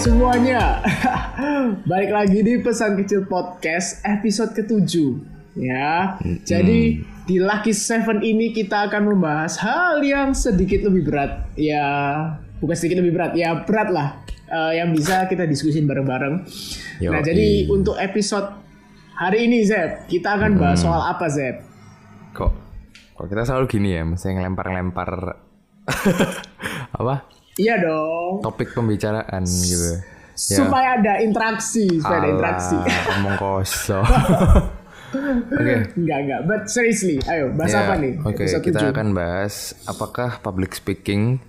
[0.00, 0.80] semuanya,
[1.90, 5.20] balik lagi di pesan kecil podcast episode ketujuh
[5.60, 6.16] ya.
[6.40, 11.84] Jadi di Lucky Seven ini kita akan membahas hal yang sedikit lebih berat ya,
[12.64, 16.48] bukan sedikit lebih berat ya berat lah eh, yang bisa kita diskusin bareng-bareng.
[17.04, 18.56] Nah jadi untuk episode
[19.20, 21.60] hari ini Zep kita akan bahas soal apa Zep?
[22.32, 22.52] Kok
[23.20, 25.36] kok kita selalu gini ya, mesti ngelempar-lempar
[27.04, 27.39] apa?
[27.58, 28.44] Iya dong.
[28.44, 29.98] Topik pembicaraan gitu.
[30.40, 30.56] Ya.
[30.56, 32.76] Supaya ada interaksi, supaya ada Alah, interaksi.
[32.80, 34.06] Ngomong kosong.
[35.58, 35.74] Oke.
[35.98, 36.40] Enggak, enggak.
[36.46, 38.12] But seriously, ayo bahas Ya, apa nih?
[38.22, 41.42] Oke, Episode kita akan bahas apakah public speaking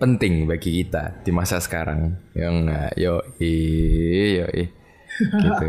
[0.00, 2.16] penting bagi kita di masa sekarang.
[2.32, 4.46] Yang enggak, yo yo
[5.44, 5.68] gitu.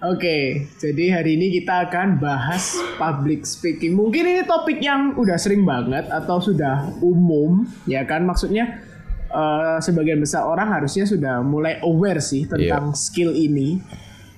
[0.00, 3.92] Oke, jadi hari ini kita akan bahas public speaking.
[3.92, 8.24] Mungkin ini topik yang udah sering banget atau sudah umum, ya kan?
[8.24, 8.80] Maksudnya
[9.28, 13.76] eh, sebagian besar orang harusnya sudah mulai aware sih tentang skill ini,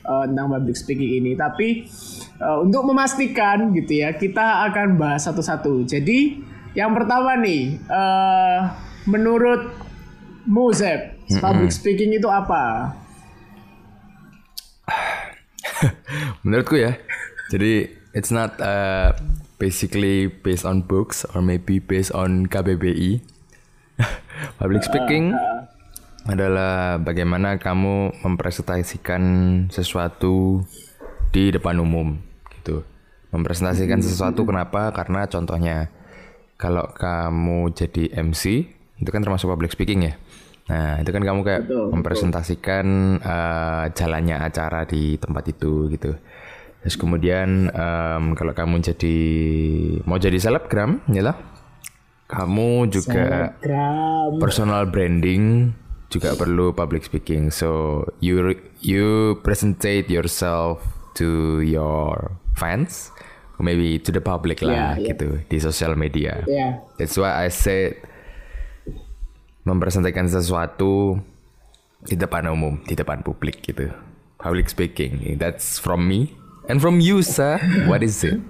[0.02, 1.38] eh, tentang public speaking ini.
[1.38, 1.86] Tapi
[2.42, 5.86] eh, untuk memastikan gitu ya, kita akan bahas satu-satu.
[5.86, 6.42] Jadi
[6.74, 8.58] yang pertama nih, eh,
[9.06, 9.70] menurut
[10.42, 12.98] Muzep, public speaking itu apa?
[16.44, 16.98] Menurutku ya.
[17.52, 19.12] Jadi it's not uh,
[19.60, 23.20] basically based on books or maybe based on KBBI.
[24.60, 25.36] Public speaking
[26.26, 29.22] adalah bagaimana kamu mempresentasikan
[29.68, 30.62] sesuatu
[31.34, 32.18] di depan umum
[32.58, 32.86] gitu.
[33.34, 34.92] Mempresentasikan sesuatu kenapa?
[34.94, 35.90] Karena contohnya
[36.60, 38.70] kalau kamu jadi MC
[39.02, 40.14] itu kan termasuk public speaking ya.
[40.62, 41.92] Nah, itu kan kamu kayak Betul, betul.
[41.92, 42.86] mempresentasikan
[43.18, 46.14] eh, jalannya acara di tempat itu gitu.
[46.82, 49.18] Terus kemudian em, kalau kamu jadi
[50.02, 51.36] mau jadi selebgram, ya lah.
[52.26, 54.40] Kamu juga Selebgram.
[54.40, 55.70] personal branding
[56.08, 57.54] juga perlu public speaking.
[57.54, 60.82] So you you presentate yourself
[61.20, 63.14] to your fans,
[63.62, 65.08] maybe to the public lah Yeah, yeah.
[65.14, 66.42] gitu di sosial media.
[66.50, 68.02] Ya, That's why I said
[69.62, 71.18] mempresentasikan sesuatu
[72.02, 73.90] di depan umum, di depan publik gitu.
[74.42, 76.34] Public speaking, that's from me.
[76.66, 78.42] And from you, sir, what is it?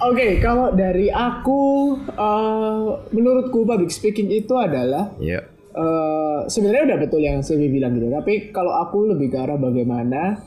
[0.00, 7.22] Oke, kalau dari aku, eh, menurutku public speaking itu adalah Ya, eh, sebenarnya udah betul
[7.22, 8.10] yang saya bilang gitu.
[8.10, 10.42] Tapi kalau aku lebih ke arah bagaimana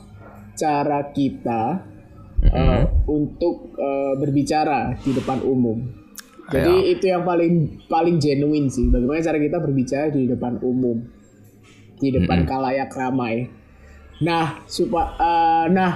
[0.58, 1.62] cara kita
[2.44, 6.03] eh, untuk eh, berbicara di depan umum.
[6.52, 8.92] Jadi itu yang paling paling genuine sih.
[8.92, 11.00] Bagaimana cara kita berbicara di depan umum,
[11.96, 13.48] di depan kalayak ramai.
[14.20, 15.92] Nah, supaya nah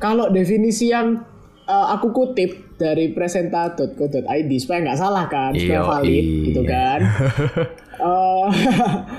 [0.00, 1.20] kalau definisi yang
[1.68, 7.00] eh, aku kutip dari presenta.co.id supaya nggak salah kan, supaya valid gitu kan.
[8.00, 8.48] Eh,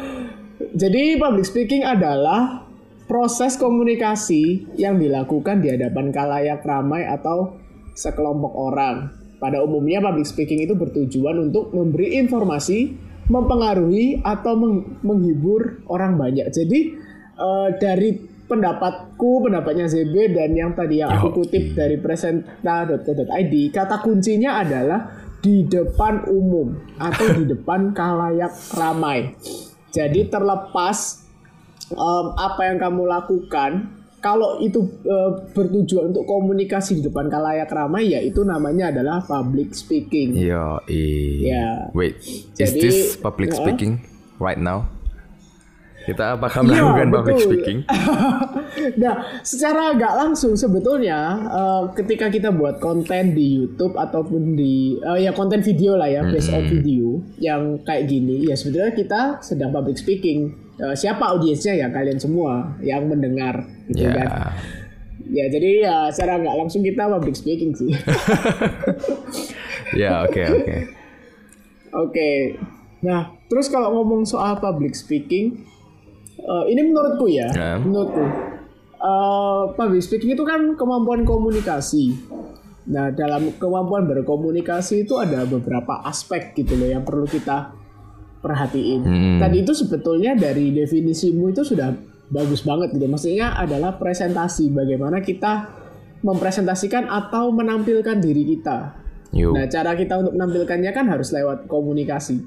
[0.81, 2.65] jadi public speaking adalah
[3.05, 7.61] proses komunikasi yang dilakukan di hadapan kalayak ramai atau
[7.93, 9.20] sekelompok orang.
[9.41, 12.93] Pada umumnya public speaking itu bertujuan untuk memberi informasi,
[13.25, 16.45] mempengaruhi atau meng- menghibur orang banyak.
[16.53, 16.79] Jadi
[17.41, 24.59] eh, dari pendapatku, pendapatnya ZB dan yang tadi yang aku kutip dari presenta.co.id, kata kuncinya
[24.59, 24.99] adalah
[25.39, 29.31] di depan umum atau di depan kalayak ramai.
[29.95, 31.23] Jadi terlepas
[31.95, 38.13] em, apa yang kamu lakukan, kalau itu eh, bertujuan untuk komunikasi di depan kalayak ramai,
[38.13, 40.37] ya itu namanya adalah public speaking.
[40.37, 40.77] yo,
[41.41, 41.89] Ya.
[41.97, 43.57] Wait, is Jadi, this public ya.
[43.57, 43.97] speaking
[44.37, 44.85] right now?
[46.01, 47.45] Kita apakah Iya, melakukan public betul.
[47.49, 47.77] speaking?
[49.01, 49.15] nah,
[49.45, 55.33] secara nggak langsung sebetulnya eh, ketika kita buat konten di YouTube ataupun di eh, ya
[55.33, 59.97] konten video lah ya, based on video yang kayak gini, ya sebetulnya kita sedang public
[59.97, 60.60] speaking.
[60.79, 64.27] Eh, siapa audiensnya ya kalian semua yang mendengar, gitu Ya, kan?
[65.31, 67.91] Ya jadi ya secara nggak langsung kita public speaking sih.
[70.01, 70.75] ya, oke, oke.
[71.91, 72.31] Oke.
[73.01, 75.65] Nah, terus kalau ngomong soal public speaking,
[76.39, 77.71] eh, ini menurutku ya, Ya.
[77.77, 78.23] menurutku
[79.01, 82.17] eh, public speaking itu kan kemampuan komunikasi.
[82.89, 87.73] Nah, dalam kemampuan berkomunikasi itu ada beberapa aspek gitu loh yang perlu kita
[88.41, 89.01] perhatiin.
[89.01, 89.39] Hmm.
[89.39, 91.93] Tadi itu sebetulnya dari definisimu itu sudah
[92.27, 93.05] bagus banget gitu.
[93.05, 95.69] Maksudnya adalah presentasi, bagaimana kita
[96.21, 98.97] mempresentasikan atau menampilkan diri kita.
[99.31, 99.55] Yuk.
[99.55, 102.43] Nah, cara kita untuk menampilkannya kan harus lewat komunikasi.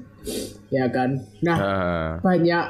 [0.69, 1.21] Ya kan?
[1.41, 2.65] Nah, Ah, banyak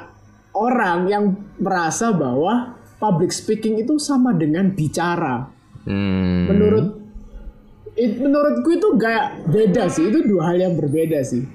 [0.53, 1.23] orang yang
[1.57, 5.51] merasa bahwa public speaking itu sama dengan bicara.
[5.83, 6.87] hmm, Menurut
[7.93, 11.45] it- menurutku itu gak beda sih, itu dua hal yang berbeda sih.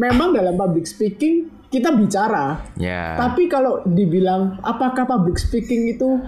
[0.00, 2.72] Memang dalam public speaking kita bicara.
[2.80, 3.20] Ya.
[3.20, 6.18] Tapi kalau dibilang apakah public speaking itu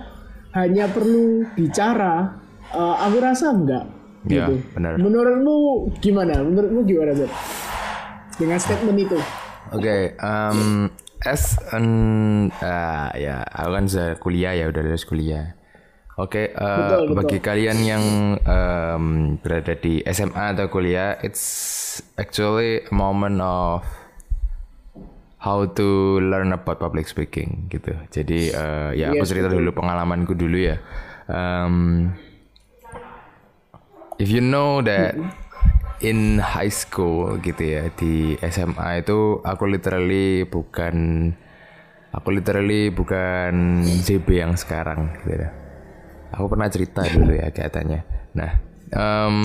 [0.52, 2.36] hanya perlu bicara,
[2.76, 3.84] uh, aku rasa enggak.
[4.28, 4.62] Ya, gitu.
[4.76, 5.00] benar.
[5.00, 5.56] Menurutmu
[5.98, 6.44] gimana?
[6.44, 7.32] Menurutmu gimana, Zed?
[8.38, 9.18] Dengan statement itu?
[9.72, 10.86] Oke, um,
[11.24, 11.86] as an
[12.60, 15.58] ah, ya, aku kan sudah kuliah ya, udah lulus kuliah.
[16.20, 17.16] Oke, uh, Betul, betul.
[17.24, 18.04] bagi kalian yang
[18.44, 19.04] um,
[19.40, 23.80] berada di SMA atau kuliah, it's actually a moment of
[25.40, 27.96] how to learn about public speaking gitu.
[28.12, 30.76] Jadi uh, ya aku Yes, cerita dulu pengalamanku dulu ya.
[31.32, 32.12] Um,
[34.20, 35.16] if you know that
[36.04, 40.94] in high school gitu ya di SMA itu aku literally bukan
[42.12, 45.61] aku literally bukan JB yang sekarang gitu ya.
[46.32, 48.02] Aku pernah cerita dulu ya katanya.
[48.32, 48.52] Nah,
[48.88, 49.36] em,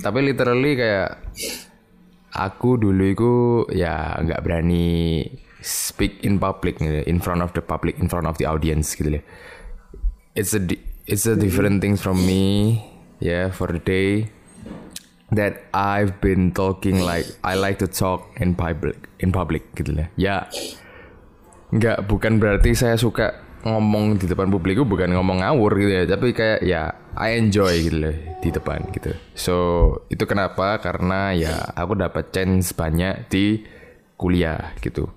[0.00, 1.20] tapi literally kayak
[2.32, 3.32] aku dulu itu
[3.76, 5.26] ya nggak berani
[5.60, 9.20] speak in public gitu, in front of the public, in front of the audience gitu
[9.20, 9.22] ya.
[10.32, 10.62] It's a
[11.04, 12.80] it's a different things from me,
[13.20, 14.32] yeah, for the day
[15.34, 20.00] that I've been talking like I like to talk in public, in public gitu.
[20.16, 20.48] Ya,
[21.76, 26.04] nggak bukan berarti saya suka ngomong di depan publik itu bukan ngomong ngawur gitu ya,
[26.08, 29.12] tapi kayak ya I enjoy gitu loh di depan gitu.
[29.36, 29.56] So
[30.08, 30.80] itu kenapa?
[30.80, 33.60] Karena ya aku dapat chance banyak di
[34.16, 35.08] kuliah gitu.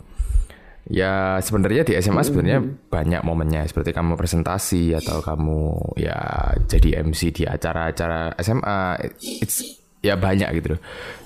[0.91, 2.59] Ya sebenarnya di SMA sebenarnya
[2.91, 6.19] banyak momennya seperti kamu presentasi atau kamu ya
[6.67, 10.81] jadi MC di acara-acara SMA it's ya banyak gitu loh.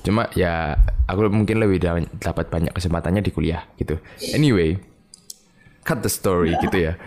[0.05, 0.77] Cuma ya
[1.09, 3.97] aku mungkin lebih da- dapat banyak kesempatannya di kuliah gitu.
[4.29, 4.77] Anyway,
[5.87, 6.99] cut the story gitu ya.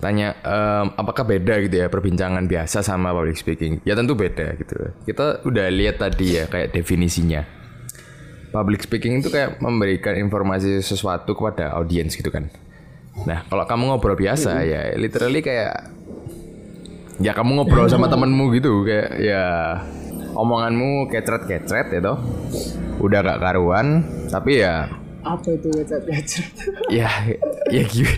[0.00, 3.84] Tanya em, apakah beda gitu ya perbincangan biasa sama public speaking?
[3.84, 4.96] Ya tentu beda gitu.
[5.04, 7.58] Kita udah lihat tadi ya kayak definisinya
[8.50, 12.48] public speaking itu kayak memberikan informasi sesuatu kepada audiens gitu kan.
[13.26, 15.90] Nah, kalau kamu ngobrol biasa ya literally kayak
[17.18, 19.44] ya kamu ngobrol sama temenmu gitu kayak ya
[20.32, 22.18] omonganmu kecret-kecret ya toh.
[22.98, 24.90] Udah gak karuan, tapi ya
[25.28, 26.48] Apa itu wecet-wecet?
[26.88, 27.10] ya
[27.68, 28.16] ya gitu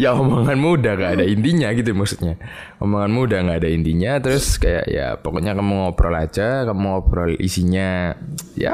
[0.00, 2.40] ya omonganmu udah gak ada intinya gitu maksudnya.
[2.80, 8.16] Omonganmu udah gak ada intinya terus kayak ya pokoknya kamu ngobrol aja kamu ngobrol isinya
[8.56, 8.72] ya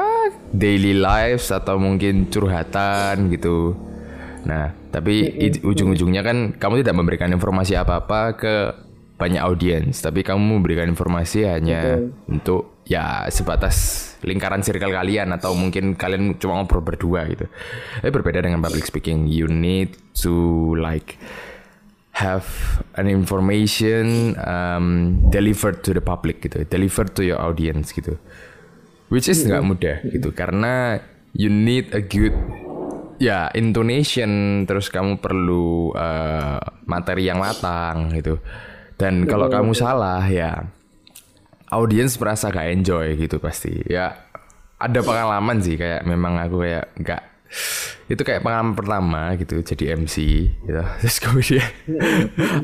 [0.55, 3.75] daily lives atau mungkin curhatan gitu.
[4.47, 5.27] Nah tapi
[5.59, 8.55] ujung-ujungnya kan kamu tidak memberikan informasi apa-apa ke
[9.17, 15.93] banyak audiens tapi kamu memberikan informasi hanya untuk ya sebatas lingkaran circle kalian atau mungkin
[15.93, 17.45] kalian cuma ngobrol berdua gitu.
[17.99, 21.19] Tapi berbeda dengan public speaking, you need to like
[22.13, 22.45] have
[22.95, 28.17] an information um, delivered to the public gitu, delivered to your audience gitu.
[29.11, 30.97] Which is nggak mudah gitu karena
[31.37, 32.33] you need a good
[33.21, 36.57] ya intonation terus kamu perlu uh,
[36.89, 38.41] materi yang matang gitu.
[38.93, 40.69] Dan kalau kamu salah ya
[41.73, 43.73] audiens merasa gak enjoy gitu pasti.
[43.89, 44.29] Ya
[44.77, 47.21] ada pengalaman sih kayak memang aku kayak nggak
[48.09, 50.15] itu kayak pengalaman pertama gitu jadi MC
[50.65, 50.81] gitu.
[51.01, 51.67] Terus kemudian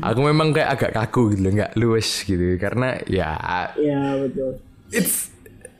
[0.02, 2.58] aku memang kayak agak kaku gitu nggak luwes gitu.
[2.60, 3.34] Karena ya
[3.78, 4.60] ya betul.
[4.92, 5.30] it's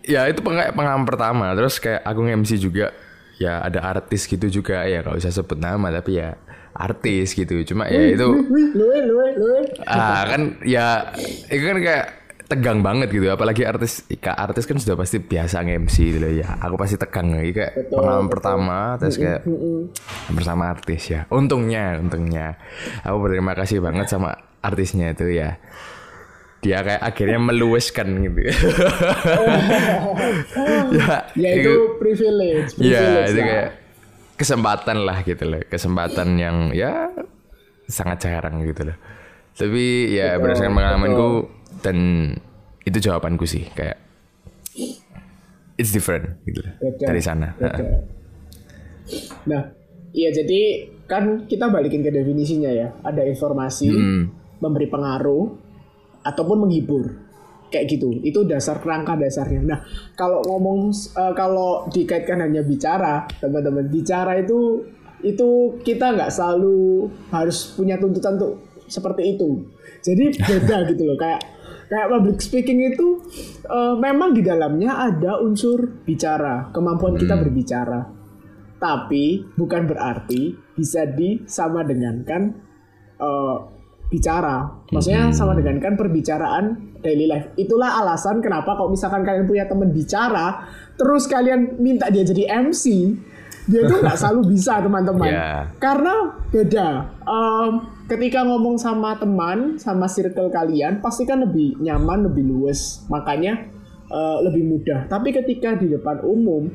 [0.06, 1.52] ya itu peng- pengalaman pertama.
[1.54, 2.90] Terus kayak aku MC juga
[3.36, 4.86] ya ada artis gitu juga.
[4.88, 6.38] Ya nggak usah sebut nama tapi ya
[6.72, 7.60] artis gitu.
[7.66, 9.60] Cuma ya itu Wih, luwe, luwe, luwe.
[9.84, 11.12] ah kan ya
[11.50, 12.06] itu kan kayak
[12.50, 13.30] tegang banget gitu.
[13.30, 16.58] Apalagi artis Ika artis kan sudah pasti biasa nge-MC gitu loh ya.
[16.58, 19.46] Aku pasti tegang lagi kayak pengalaman pertama terus kayak
[20.34, 21.30] bersama artis ya.
[21.30, 22.58] Untungnya untungnya.
[23.06, 25.62] Aku berterima kasih banget sama artisnya itu ya.
[26.60, 28.40] Dia kayak akhirnya meluaskan gitu.
[30.90, 33.46] Ya Ya itu privilege, ya privilege itu lah.
[33.48, 33.68] kayak
[34.36, 35.62] kesempatan lah gitu loh.
[35.64, 37.08] Kesempatan yang ya
[37.86, 38.96] sangat jarang gitu loh.
[39.54, 41.28] Tapi ya berdasarkan pengalamanku
[41.80, 41.96] dan
[42.84, 43.96] itu jawabanku sih kayak
[45.76, 47.84] it's different gitu Beda, dari sana beda.
[49.50, 49.62] Nah,
[50.14, 52.94] iya jadi kan kita balikin ke definisinya ya.
[53.02, 54.30] Ada informasi, Hmm.
[54.62, 55.50] memberi pengaruh,
[56.22, 57.18] ataupun menghibur.
[57.70, 58.22] Kayak gitu.
[58.22, 59.62] Itu dasar kerangka dasarnya.
[59.62, 59.82] Nah,
[60.14, 64.86] kalau ngomong eh, kalau dikaitkan hanya bicara, teman-teman, bicara itu
[65.20, 65.48] itu
[65.82, 69.66] kita nggak selalu harus punya tuntutan untuk seperti itu.
[70.06, 71.42] Jadi beda gitu loh kayak
[71.90, 73.18] kayak public speaking itu
[73.66, 78.06] eh, memang di dalamnya ada unsur bicara, kemampuan kita berbicara.
[78.80, 82.54] Tapi bukan berarti bisa disama dengankan
[83.18, 83.56] eh,
[84.10, 84.86] bicara.
[84.90, 87.52] Maksudnya sama dengan kan perbicaraan daily life.
[87.58, 92.84] Itulah alasan kenapa kalau misalkan kalian punya teman bicara, terus kalian minta dia jadi MC,
[93.70, 95.62] dia itu nggak selalu bisa teman-teman Yeah.
[95.78, 96.14] karena
[96.50, 96.88] beda
[97.30, 97.72] Em,
[98.10, 103.06] ketika ngomong sama teman sama circle kalian pasti kan lebih nyaman lebih luwes.
[103.06, 103.70] Makanya
[104.10, 105.06] eh, lebih mudah.
[105.06, 106.66] Tapi ketika di depan umum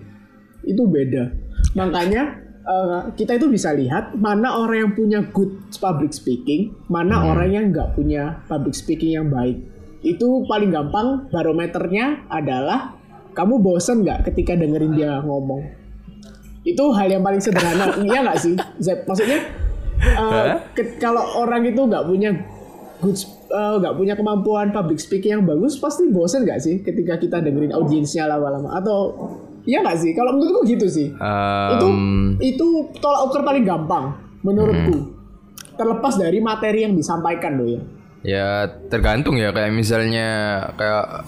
[0.63, 1.35] itu beda.
[1.75, 7.51] Makanya eh, kita itu bisa lihat mana orang yang punya good public speaking mana orang
[7.51, 9.59] yang nggak punya public speaking yang baik.
[9.99, 12.95] Itu paling gampang barometernya adalah
[13.35, 15.83] kamu bosen nggak ketika dengerin dia ngomong?
[16.63, 17.91] Itu hal yang paling sederhana.
[17.99, 19.64] Iya nggak sih Zep maksudnya
[19.97, 22.29] uh, ke- kalau orang itu nggak punya
[22.99, 23.17] good
[23.49, 27.71] uh, nggak punya kemampuan public speaking yang bagus pasti bosen nggak sih ketika kita dengerin
[27.71, 28.75] audiensnya lama-lama?
[28.75, 28.97] Atau
[29.63, 30.11] iya nggak sih?
[30.11, 31.07] Kalau menurutku gitu sih.
[31.71, 35.11] Itu Um, itu tolak ukur paling gampang menurutku.
[35.75, 37.81] Terlepas dari materi yang disampaikan loh ya.
[38.25, 38.47] Ya
[38.87, 39.51] tergantung ya.
[39.51, 40.27] Kayak misalnya
[40.73, 41.27] kayak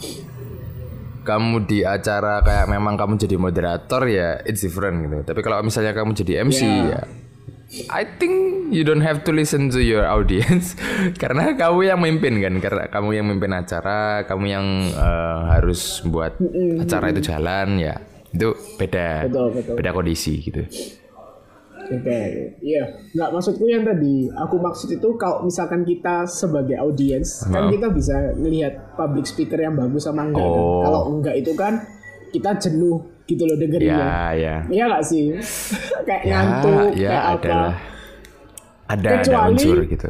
[1.21, 5.27] kamu di acara kayak memang kamu jadi moderator ya it's different gitu.
[5.27, 6.87] Tapi kalau misalnya kamu jadi MC Yeah.
[6.87, 7.01] ya
[7.91, 10.79] I think you don't have to listen to your audience
[11.21, 16.39] karena kamu yang mimpin kan karena kamu yang mimpin acara, kamu yang eh, harus buat
[16.79, 17.99] acara itu jalan ya.
[18.31, 19.75] Itu beda Betul, betul.
[19.79, 20.63] beda kondisi gitu.
[21.87, 22.83] Oke, iya.
[23.15, 24.27] Nggak maksudku yang tadi.
[24.27, 29.75] Aku maksud itu kalau misalkan kita sebagai audiens, kan kita bisa ngelihat public speaker yang
[29.79, 30.43] bagus sama enggak.
[30.43, 30.51] kan.
[30.51, 30.83] Oh.
[30.83, 31.83] Kalau enggak itu kan
[32.35, 33.99] kita jenuh gitu loh dengerinnya.
[33.99, 34.55] Ya, ya.
[34.65, 35.25] Iya nggak sih?
[36.07, 37.35] kayak Ya, ngantuk, ya kayak apa.
[37.37, 37.73] adalah
[38.87, 40.09] ada ada Kecuali- unsur gitu.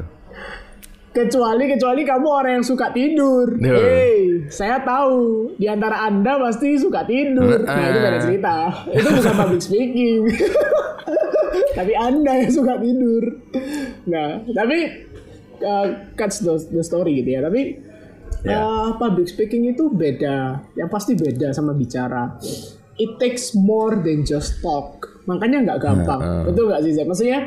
[1.09, 3.57] Kecuali kecuali kamu orang yang suka tidur.
[3.57, 3.73] Duh.
[3.73, 7.57] Hey, saya tahu di antara anda pasti suka tidur.
[7.59, 8.55] Nah itu beda cerita.
[8.85, 10.29] Itu bukan public speaking.
[11.77, 13.23] tapi anda yang suka tidur.
[14.05, 14.77] Nah tapi
[15.59, 17.41] uh, cuts the, the story gitu ya.
[17.41, 17.89] Tapi
[18.45, 18.61] Ya.
[18.61, 20.61] uh, public speaking itu beda.
[20.77, 22.37] Yang pasti beda sama bicara.
[22.97, 25.05] It takes more than just talk.
[25.25, 26.19] Makanya nggak gampang.
[26.43, 27.05] Betul nggak sih Zek?
[27.05, 27.39] Maksudnya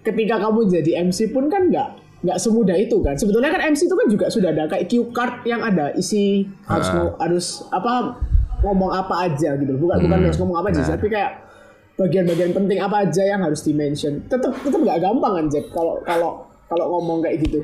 [0.00, 1.88] ketika kamu jadi MC pun kan nggak
[2.22, 3.14] nggak semudah itu kan.
[3.14, 6.86] Sebetulnya kan MC itu kan juga sudah ada kayak cue card yang ada isi harus
[6.88, 8.14] ngo- harus apa
[8.62, 9.74] ngomong apa aja gitu.
[9.74, 11.32] Bukan bukan harus ngomong apa aja, tapi kayak
[11.92, 14.22] bagian-bagian penting apa aja yang harus di mention.
[14.24, 16.30] Tetap tetap nggak gampang kan Jack kalau kalau
[16.66, 17.58] kalau ngomong kayak gitu.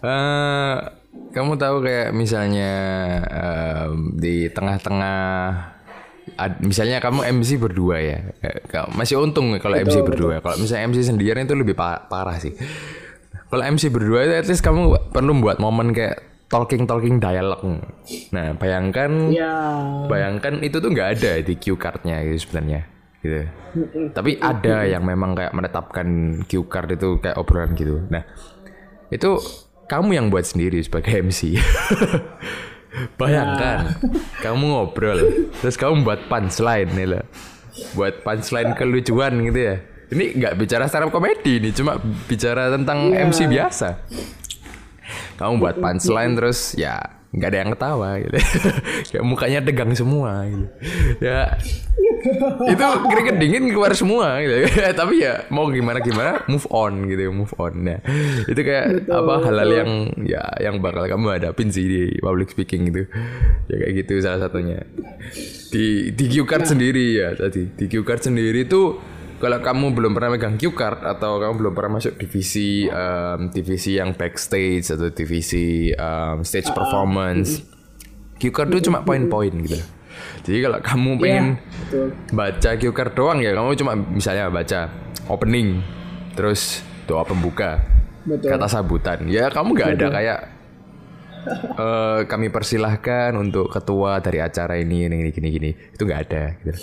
[0.00, 0.74] Eh,
[1.34, 2.72] kamu tahu kayak misalnya
[3.26, 5.18] em, di tengah-tengah
[6.58, 8.18] misalnya kamu MC berdua ya
[8.92, 10.38] masih untung kalau MC berdua.
[10.38, 12.52] kalau misalnya MC sendirian itu lebih pa- parah sih.
[13.46, 17.62] Kalau MC berdua itu at least kamu perlu buat momen kayak talking talking dialog.
[18.30, 19.54] Nah bayangkan Ya.
[20.04, 22.80] bayangkan itu tuh nggak ada di cue cardnya gitu sebenarnya
[23.18, 23.40] gitu.
[24.10, 26.06] Tapi ada yang memang kayak menetapkan
[26.42, 28.02] cue card itu kayak obrolan gitu.
[28.06, 28.26] Nah
[29.08, 29.38] itu
[29.86, 31.54] kamu yang buat sendiri sebagai MC
[33.20, 33.98] bayangkan
[34.40, 35.20] kamu ngobrol
[35.60, 37.24] terus kamu buat punchline nih lah
[37.92, 39.76] buat punchline kelucuan gitu ya.
[40.06, 41.98] Ini nggak bicara stand up komedi nih cuma
[42.30, 44.06] bicara tentang MC biasa.
[45.36, 48.38] Kamu buat punchline terus ya nggak ada yang ketawa gitu.
[49.10, 50.66] Kayak mukanya tegang semua gitu.
[51.22, 51.58] Ya
[52.66, 54.66] itu keringet dingin keluar semua gitu.
[55.00, 57.98] Tapi ya mau gimana gimana move on gitu move on ya.
[58.46, 59.90] Itu kayak apa hal-hal yang
[60.22, 63.06] ya yang bakal kamu hadapin sih di public speaking gitu.
[63.70, 64.82] Ya kayak gitu salah satunya.
[65.70, 67.68] Di di cue card sendiri ya tadi.
[67.74, 71.72] Di cue card sendiri tuh kalau kamu belum pernah megang cue card atau kamu belum
[71.76, 77.60] pernah masuk divisi em, divisi yang backstage atau divisi em, stage performance
[78.40, 79.80] cue card tuh cuma poin-poin gitu.
[80.48, 82.08] Jadi kalau kamu pengen betul.
[82.32, 84.88] baca cue card doang ya kamu cuma misalnya baca
[85.28, 85.84] opening
[86.36, 87.80] terus doa pembuka
[88.26, 88.50] Betul.
[88.50, 90.38] kata sambutan ya kamu nggak ada kayak
[91.54, 96.80] eh, kami persilahkan untuk ketua dari acara ini ini gini gini itu nggak ada gitu.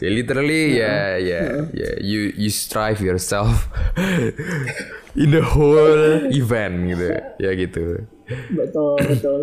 [0.00, 1.40] Jadi literally ya ya
[1.74, 3.68] ya you you strive yourself
[5.22, 7.06] in the whole event gitu
[7.42, 8.06] ya gitu.
[8.54, 9.40] Betul, betul.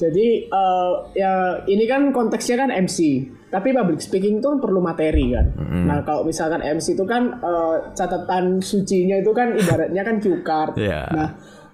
[0.00, 5.36] Jadi eh, ya ini kan konteksnya kan MC, tapi public speaking itu kan perlu materi
[5.36, 5.52] kan.
[5.84, 10.80] Nah kalau misalkan MC itu kan eh, catatan sucinya itu kan ibaratnya kan cue card.
[10.80, 11.02] Iya.
[11.12, 11.28] Nah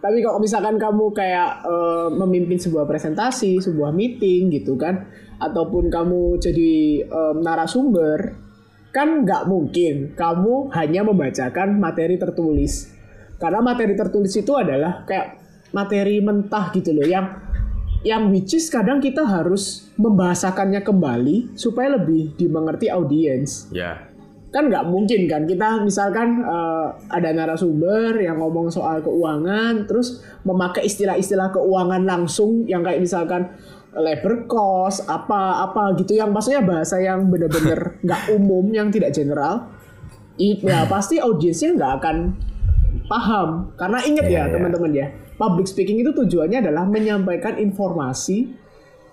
[0.06, 5.10] tapi kalau misalkan kamu kayak eh, memimpin sebuah presentasi, sebuah meeting gitu kan,
[5.42, 8.38] ataupun kamu jadi eh, narasumber,
[8.94, 12.94] kan nggak mungkin kamu hanya membacakan materi tertulis.
[13.42, 15.42] Karena materi tertulis itu adalah kayak
[15.74, 17.26] materi mentah gitu loh yang
[18.06, 24.06] yang which is kadang kita harus membahasakannya kembali supaya lebih dimengerti audiens Ya.
[24.56, 30.88] Kan nggak mungkin kan kita misalkan eh, ada narasumber yang ngomong soal keuangan terus memakai
[30.88, 33.52] istilah-istilah keuangan langsung yang kayak misalkan
[33.92, 39.68] labor cost apa apa gitu yang maksudnya bahasa yang bener-bener nggak umum yang tidak general
[40.40, 42.16] ya pasti audiensnya nggak akan
[43.08, 43.72] paham.
[43.76, 44.52] Karena ingat Iya, ya iya.
[44.52, 48.56] teman-teman ya public speaking itu tujuannya adalah menyampaikan informasi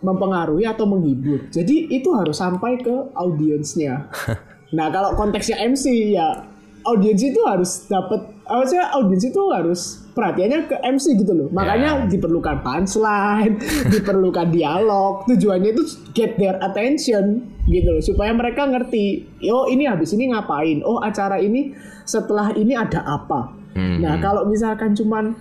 [0.03, 1.47] mempengaruhi atau menghibur.
[1.47, 4.11] Jadi itu harus sampai ke audiensnya
[4.73, 6.53] nah kalau konteksnya MC ya
[6.83, 11.49] audiens itu harus dapat maksudnya audiens itu harus perhatiannya ke MC gitu loh.
[11.49, 13.57] Makanya diperlukan punchline
[13.93, 20.13] diperlukan dialog tujuannya itu get their attention gitu loh supaya mereka ngerti oh ini habis
[20.13, 20.83] ini ngapain?
[20.85, 23.55] Oh acara ini setelah ini ada apa?
[23.73, 25.33] Nah kalau misalkan cuman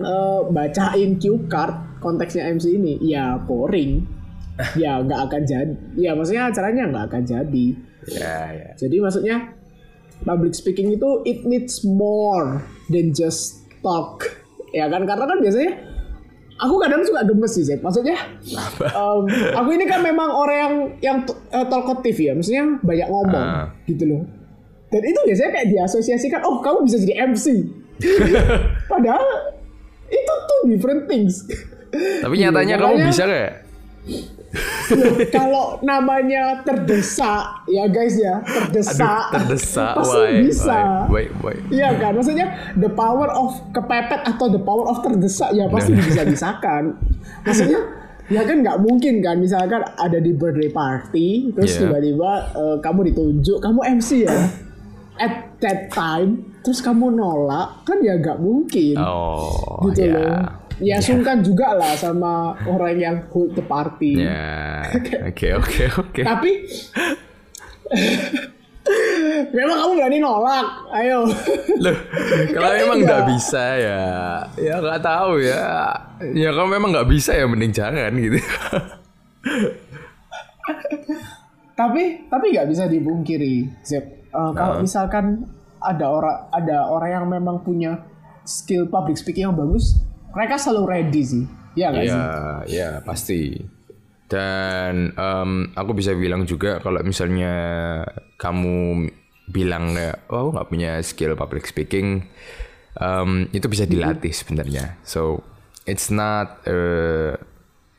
[0.00, 4.02] eh, bacain cue card konteksnya MC ini ya boring.
[4.76, 7.66] Ya nggak akan jadi ya maksudnya acaranya nggak akan jadi
[8.04, 8.68] Ya, ya.
[8.76, 9.36] jadi maksudnya
[10.22, 14.26] public speaking itu it needs more than just talk.
[14.70, 15.72] Ya kan karena kan biasanya
[16.56, 17.78] aku kadang suka gemes sih, Zed.
[17.78, 18.18] Maksudnya
[18.82, 21.16] em, aku ini kan memang orang yang yang
[21.48, 23.66] eh, talkative ya, maksudnya banyak ngomong Ah.
[23.84, 24.22] gitu loh.
[24.88, 27.46] Dan itu biasanya kayak diasosiasikan, oh kamu bisa jadi MC.
[28.92, 29.24] Padahal
[30.06, 31.46] itu tuh different things.
[31.92, 33.52] Tapi nyatanya kamu makanya- bisa gak?
[35.30, 39.94] Kalau namanya terdesak ya guys ya terdesak Aduh, terdesak.
[39.98, 40.32] pasti Why?
[40.42, 41.24] bisa Why?
[41.32, 41.54] Why?
[41.54, 41.56] Why?
[41.70, 46.02] Iya kan maksudnya the power of kepepet atau the power of terdesak ya pasti Nah.
[46.02, 46.98] bisa bisakan
[47.42, 47.80] maksudnya
[48.26, 51.88] ya kan nggak mungkin kan misalkan ada di birthday party terus Yeah.
[51.88, 54.36] tiba-tiba eh, kamu ditunjuk kamu MC ya
[55.14, 56.30] at that time
[56.60, 60.14] terus kamu nolak kan ya nggak mungkin Oh, gitu ya.
[60.14, 60.40] loh
[60.82, 62.32] ya sungkan juga lah sama
[62.66, 64.82] orang yang hold the party Ya,
[65.30, 66.20] oke oke oke.
[66.20, 66.52] tapi
[69.52, 71.22] memang kamu berani nolak ayo
[71.78, 71.96] Loh,
[72.54, 73.14] kalau Kan emang enggak.
[73.14, 74.02] nggak bisa ya,
[74.58, 75.70] ya nggak tahu ya.
[76.34, 78.42] Ya kalau memang nggak bisa ya mending jangan gitu.
[81.72, 85.44] tapi tapi nggak bisa dibungkiri Zep Eh, kalau misalkan
[85.76, 88.00] ada orang ada orang yang memang punya
[88.42, 90.00] skill public speaking yang bagus
[90.32, 92.32] mereka selalu ready sih ya nggak sih Ya,
[92.68, 93.42] ya pasti.
[94.28, 97.52] Dan em, aku bisa bilang juga kalau misalnya
[98.40, 99.08] kamu
[99.52, 102.24] bilang kayak, oh aku nggak punya skill public speaking,
[102.96, 104.96] em, itu bisa dilatih sebenarnya.
[105.04, 105.44] So
[105.84, 107.36] it's not eh,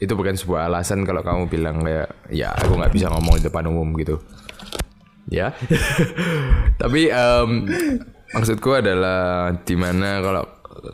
[0.02, 3.70] itu bukan sebuah alasan kalau kamu bilang kayak, ya aku nggak bisa ngomong di depan
[3.70, 4.18] umum gitu.
[5.30, 5.54] Ya,
[6.82, 7.70] tapi em,
[8.34, 10.44] maksudku adalah di mana kalau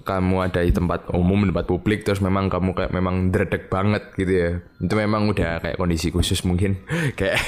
[0.04, 4.34] kamu ada di tempat umum, tempat publik, terus memang kamu kayak memang dredeg banget gitu
[4.34, 4.50] ya.
[4.82, 6.80] Itu memang udah kayak kondisi khusus mungkin.
[7.20, 7.40] kayak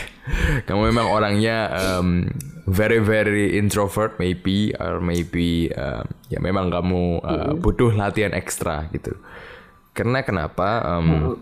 [0.65, 2.31] kamu memang orangnya em,
[2.69, 9.17] very very introvert maybe or maybe em, ya memang kamu eh, butuh latihan ekstra gitu.
[9.91, 10.99] Karena kenapa?
[10.99, 11.35] Em,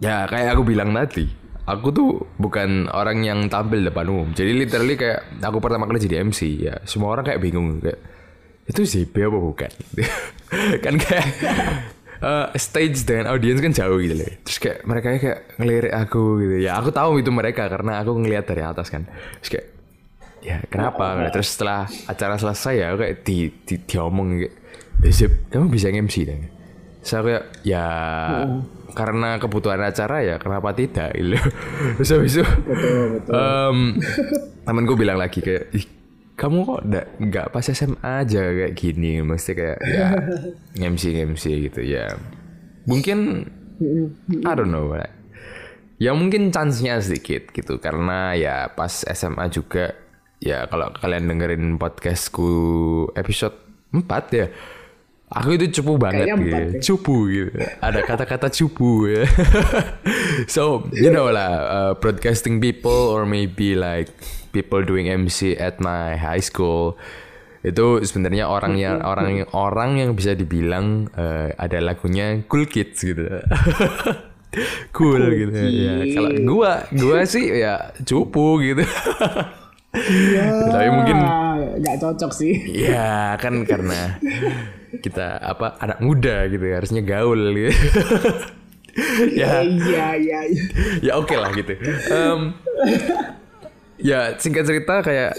[0.00, 1.28] ya kayak aku bilang tadi,
[1.68, 4.28] aku tuh bukan orang yang tampil depan umum.
[4.32, 8.19] Jadi literally kayak aku pertama kali jadi MC ya, semua orang kayak bingung kayak
[8.70, 9.70] itu ZB apa bukan?
[10.84, 11.26] kan kayak
[12.22, 14.30] eh, stage dengan audiens kan jauh gitu loh.
[14.46, 16.56] Terus kayak mereka kayak ngelirik aku gitu.
[16.62, 19.10] Ya aku tahu itu mereka karena aku ngelihat dari atas kan.
[19.42, 19.66] Terus kayak
[20.40, 21.28] ya kenapa?
[21.34, 24.54] Terus setelah acara selesai ya kayak di, di diomong kayak
[25.04, 26.36] "Eh, Zip, kamu bisa MC deh.
[27.00, 27.84] Saya kayak ya
[28.90, 31.36] karena kebutuhan acara ya kenapa tidak gitu.
[32.00, 32.44] Terus habis itu
[33.30, 33.78] em,
[34.66, 35.86] temenku bilang lagi kayak Ih,
[36.40, 36.82] kamu kok
[37.20, 40.08] nggak pas SMA aja kayak gini mesti kayak ya
[40.88, 42.16] MC MC gitu ya.
[42.88, 43.44] Mungkin
[44.48, 45.12] I don't know like,
[46.00, 49.92] ya mungkin chance-nya sedikit gitu karena ya pas SMA juga
[50.40, 52.48] ya kalau kalian dengerin podcastku
[53.12, 53.56] episode
[53.92, 54.48] 4 ya
[55.30, 56.50] aku itu cupu banget gitu.
[56.50, 56.66] deh.
[56.82, 57.50] cupu gitu.
[57.78, 59.24] Ada kata-kata cupu ya.
[60.54, 64.10] So you know lah uh, broadcasting people or maybe like
[64.50, 66.98] people doing MC at my high school
[67.60, 73.06] itu sebenarnya orang yang orang yang orang yang bisa dibilang uh, ada lagunya cool kids
[73.06, 73.24] gitu.
[74.90, 76.02] Cool gitu ya.
[76.10, 78.82] Kalau gua gua sih ya cupu gitu.
[80.74, 81.22] Tapi mungkin
[81.78, 82.58] nggak cocok sih.
[82.74, 84.18] Ya kan karena
[84.98, 87.70] kita apa anak muda gitu ya, harusnya gaul gitu.
[89.38, 90.64] ya iya iya iya.
[90.98, 91.78] ya oke lah gitu.
[92.10, 92.40] Em,
[94.02, 95.38] ya singkat cerita kayak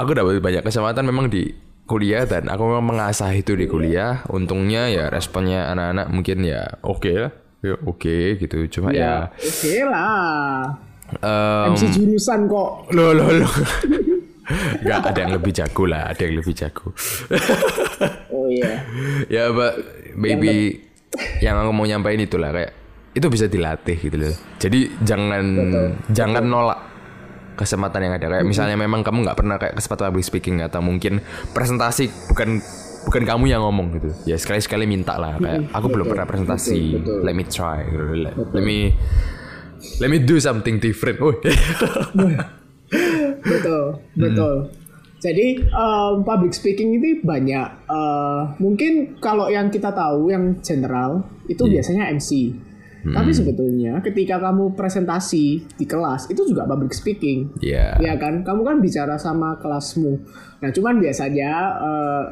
[0.00, 1.52] aku dapat banyak kesempatan memang di
[1.84, 4.24] kuliah dan aku memang mengasah itu di kuliah.
[4.32, 8.64] Untungnya ya responnya anak-anak mungkin ya oke lah, ya oke gitu.
[8.72, 10.88] Cuma ya, oke lah
[11.18, 13.52] em, MC jurusan kok Loh, loh, loh.
[14.86, 16.90] Gak ada yang lebih jago lah, ada yang lebih jago.
[18.50, 18.74] oh iya.
[19.40, 19.78] Ya, but
[20.18, 20.82] maybe
[21.44, 22.72] yang aku mau nyampein itulah kayak
[23.14, 24.34] itu bisa dilatih gitu loh.
[24.58, 25.44] Jadi jangan
[26.10, 26.78] jangan nolak
[27.58, 28.26] kesempatan yang ada.
[28.38, 31.18] Kayak misalnya memang kamu nggak pernah kayak kesempatan public speaking atau mungkin
[31.50, 32.62] presentasi bukan
[33.10, 34.10] bukan kamu yang ngomong gitu.
[34.30, 35.38] Ya sekali sekali minta lah.
[35.42, 37.02] Kayak aku belum pernah presentasi.
[37.02, 37.18] betul, betul.
[37.26, 37.78] let me try.
[37.82, 38.04] Gitu.
[38.22, 38.94] let, let me
[39.98, 41.18] let me do something different.
[41.18, 41.34] Oh
[43.40, 44.79] betul betul
[45.20, 47.68] jadi um, public speaking itu banyak.
[47.86, 52.56] Uh, mungkin kalau yang kita tahu yang general itu biasanya MC
[53.00, 57.56] tapi sebetulnya ketika kamu presentasi di kelas itu juga public speaking.
[57.64, 58.44] Ya ya kan?
[58.44, 60.20] Kamu kan bicara sama kelasmu.
[60.60, 62.24] Nah cuman biasanya uh,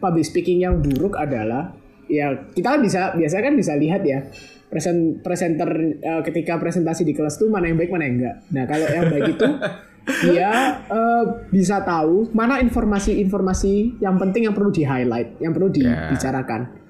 [0.00, 1.76] public speaking yang buruk adalah
[2.08, 4.24] ya kita kan bisa biasa kan bisa lihat ya
[4.72, 5.68] present presenter
[6.00, 8.36] uh, ketika presentasi di kelas tuh mana yang baik mana yang enggak.
[8.48, 9.48] Nah kalau yang baik itu
[10.04, 16.84] dia uh, bisa tahu mana informasi-informasi yang penting yang perlu di highlight yang perlu dibicarakan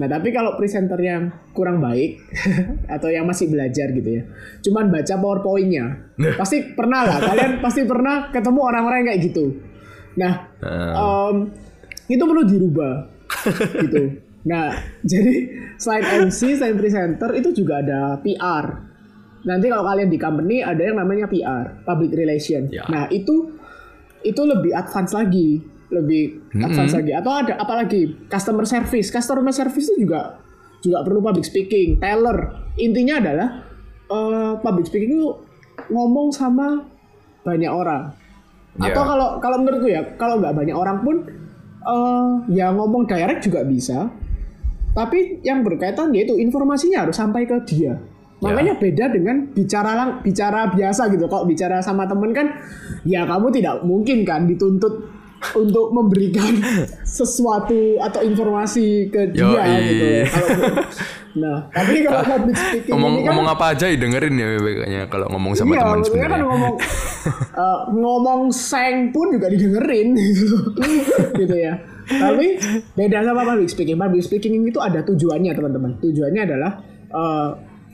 [0.00, 2.24] Nah tapi kalau presenter yang kurang baik
[2.94, 4.22] atau yang masih belajar gitu ya,
[4.64, 9.44] cuman baca powerpointnya, pasti pernah lah kalian pasti pernah ketemu orang-orang yang kayak gitu.
[10.16, 10.32] Nah
[10.96, 11.52] um,
[12.08, 12.94] itu perlu dirubah
[13.84, 14.02] gitu.
[14.40, 14.72] Nah
[15.04, 18.88] jadi selain MC, selain presenter itu juga ada PR.
[19.40, 22.68] Nanti kalau kalian di company ada yang namanya PR, public relation.
[22.68, 22.84] Ya.
[22.92, 23.56] Nah itu
[24.20, 25.64] itu lebih advance lagi.
[25.88, 27.10] Lebih advance lagi.
[27.16, 29.08] Atau ada apalagi customer service.
[29.08, 30.36] Customer service itu juga
[30.84, 32.68] juga perlu public speaking teller.
[32.76, 33.48] Intinya adalah
[34.06, 35.30] eh, public speaking itu
[35.88, 36.84] ngomong sama
[37.40, 38.12] banyak orang.
[38.76, 39.08] Atau Ya.
[39.08, 41.16] kalau kalau menurutku ya kalau nggak banyak orang pun
[41.80, 44.12] eh, ya ngomong direct juga bisa.
[44.90, 47.94] Tapi yang berkaitan yaitu informasinya harus sampai ke dia
[48.40, 52.48] makanya beda dengan bicara lang bicara biasa gitu kalau bicara sama temen kan
[53.04, 55.20] ya kamu tidak mungkin kan dituntut
[55.56, 56.56] untuk memberikan
[57.20, 59.70] sesuatu atau informasi ke dia Yoi.
[59.88, 60.48] gitu kalau
[61.40, 65.26] nah tapi kalau public speaking ngomong ini kan ngomong apa aja dengerin ya kayaknya kalau
[65.30, 66.74] ngomong sama iya, teman maksudnya kan sebenarnya ngomong
[67.62, 70.58] eh, ngomong seng pun juga didengerin gitu,
[71.38, 71.78] gitu ya.
[72.10, 72.58] Tapi
[72.98, 73.94] beda sama public speaking.
[73.94, 75.90] Public speaking itu ada tujuannya teman-teman.
[76.02, 76.72] Tujuannya adalah
[77.14, 77.50] eh,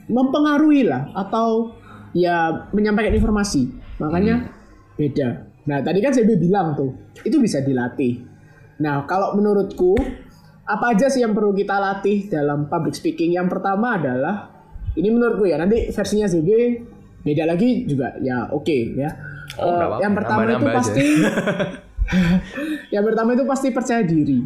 [0.07, 1.75] mempengaruhi lah atau
[2.15, 3.71] ya menyampaikan informasi.
[3.99, 4.49] Makanya
[4.95, 5.47] beda.
[5.67, 6.95] Nah tadi kan saya bilang tuh
[7.27, 8.23] itu bisa dilatih.
[8.79, 9.95] Nah kalau menurutku
[10.67, 13.35] apa aja sih yang perlu kita latih dalam public speaking?
[13.35, 14.51] Yang pertama adalah
[14.97, 16.49] ini menurutku ya nanti versinya ZB
[17.21, 19.11] beda lagi juga ya oke ya.
[19.57, 20.03] Oh, apa-apa.
[20.03, 20.77] yang pertama itu Nambah-nambah aja.
[20.77, 21.07] pasti
[22.95, 24.39] yang pertama itu pasti percaya diri.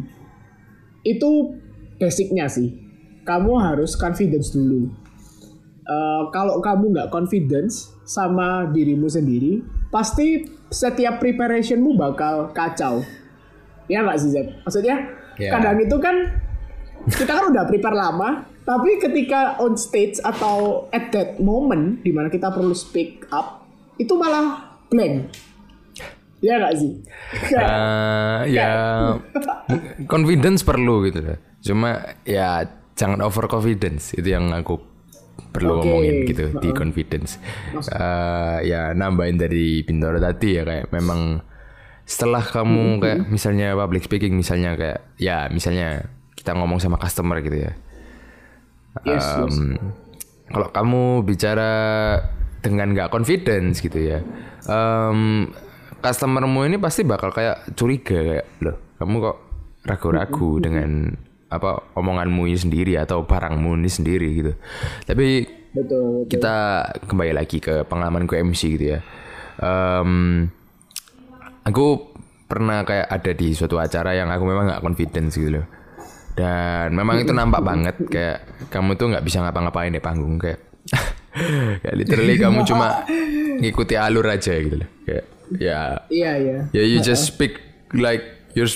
[1.02, 1.58] Itu
[1.98, 2.70] basicnya sih.
[3.22, 4.90] Kamu harus confidence dulu.
[5.82, 13.02] Eh, kalau kamu nggak confidence sama dirimu sendiri, pasti setiap preparationmu bakal kacau.
[13.90, 14.46] Ya nggak sih Zep?
[14.62, 14.96] Maksudnya
[15.42, 15.58] Ya.
[15.58, 16.28] kadang itu kan
[17.08, 22.30] kita kan udah prepare lama, tapi ketika on stage atau at that moment di mana
[22.30, 23.66] kita perlu speak up,
[23.98, 25.34] itu malah blank.
[26.38, 26.92] Ya nggak sih?
[27.58, 28.70] Eh, ya
[30.06, 31.26] confidence perlu gitu.
[31.62, 34.91] Cuma ya jangan over confidence itu yang aku
[35.52, 35.84] perlu Oke.
[35.84, 37.36] ngomongin gitu di confidence.
[37.76, 41.44] Eh, ya nambahin dari Bintoro tadi ya kayak memang
[42.02, 47.68] setelah kamu kayak misalnya public speaking misalnya kayak ya misalnya kita ngomong sama customer gitu
[47.68, 47.72] ya.
[49.08, 49.56] Yes, yes.
[50.52, 51.72] Kalau kamu bicara
[52.60, 54.20] dengan nggak confidence gitu ya,
[54.68, 55.48] em,
[56.04, 59.38] customermu ini pasti bakal kayak curiga kayak loh, kamu kok
[59.88, 61.16] ragu-ragu dengan
[61.52, 64.52] apa omonganmu ini sendiri atau barangmu ini sendiri gitu.
[65.04, 66.24] Tapi Betul.
[66.28, 66.56] kita
[67.04, 69.00] kembali lagi ke pengalaman gue MC gitu ya.
[69.60, 70.48] Em,
[71.64, 72.12] aku
[72.48, 75.66] pernah kayak ada di suatu acara yang aku memang nggak confidence gitu loh.
[76.32, 78.38] Dan memang itu nampak banget kayak
[78.72, 80.60] kamu tuh nggak bisa ngapa-ngapain di panggung kayak
[81.84, 83.04] kayak literally kamu cuma
[83.60, 84.90] ngikuti alur aja gitu loh.
[85.04, 85.24] Kayak
[85.60, 86.58] ya Iya iya.
[86.72, 87.60] ya you just speak
[87.92, 88.24] like
[88.56, 88.68] you're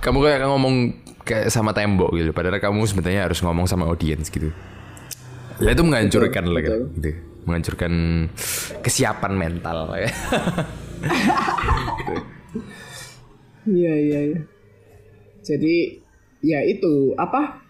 [0.00, 0.92] kamu kayak ngomong
[1.24, 4.52] kayak sama tembok gitu padahal kamu sebenarnya harus ngomong sama audiens gitu
[5.58, 7.10] ya itu menghancurkan lah gitu
[7.44, 7.92] menghancurkan
[8.80, 10.08] kesiapan mental ya
[13.64, 14.40] Iya iya iya.
[15.40, 16.04] Jadi
[16.44, 17.64] ya itu apa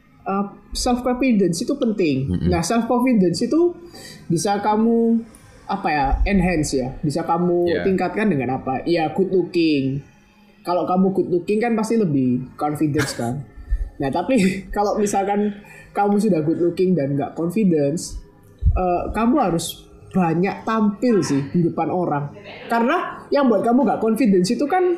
[0.74, 2.26] self confidence itu penting.
[2.50, 3.74] Nah self confidence itu
[4.26, 5.22] bisa kamu
[5.64, 7.82] apa ya enhance ya, bisa kamu Iya.
[7.86, 8.82] tingkatkan dengan apa?
[8.84, 10.02] Ya good looking.
[10.64, 13.44] Kalau kamu good looking kan pasti lebih confidence kan.
[14.00, 14.40] Nah tapi
[14.76, 15.60] kalau misalkan
[15.92, 18.18] kamu sudah good looking dan nggak confidence,
[18.74, 22.32] eh, kamu harus banyak tampil sih di depan orang.
[22.70, 24.96] Karena yang buat kamu nggak confidence itu kan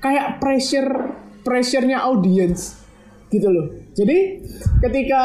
[0.00, 2.80] kayak pressure pressure-nya audience
[3.30, 3.66] gitu loh.
[3.94, 4.42] Jadi
[4.82, 5.22] ketika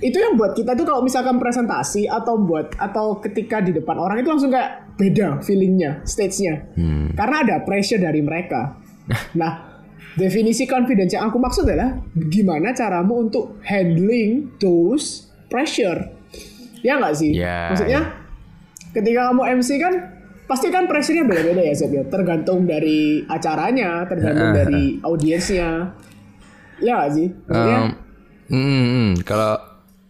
[0.00, 4.22] itu yang buat kita tuh kalau misalkan presentasi atau buat atau ketika di depan orang
[4.22, 6.70] itu langsung kayak beda feelingnya, stage-nya.
[6.78, 7.10] Hmm.
[7.12, 8.80] Karena ada pressure dari mereka.
[9.40, 9.82] Nah,
[10.14, 11.98] definisi confidence yang aku maksud adalah
[12.30, 16.10] gimana caramu untuk handling those pressure.
[16.80, 17.36] Ya nggak sih?
[17.36, 18.00] Ya, Maksudnya
[18.96, 19.94] ketika kamu MC kan
[20.50, 22.02] pasti kan pressure-nya beda-beda ya Zeb ya.
[22.08, 25.94] Tergantung dari acaranya, tergantung dari audiensnya.
[26.80, 27.28] Ya nggak sih?
[27.46, 27.80] Maksudnya
[28.50, 29.54] Um, mm, mm, kalau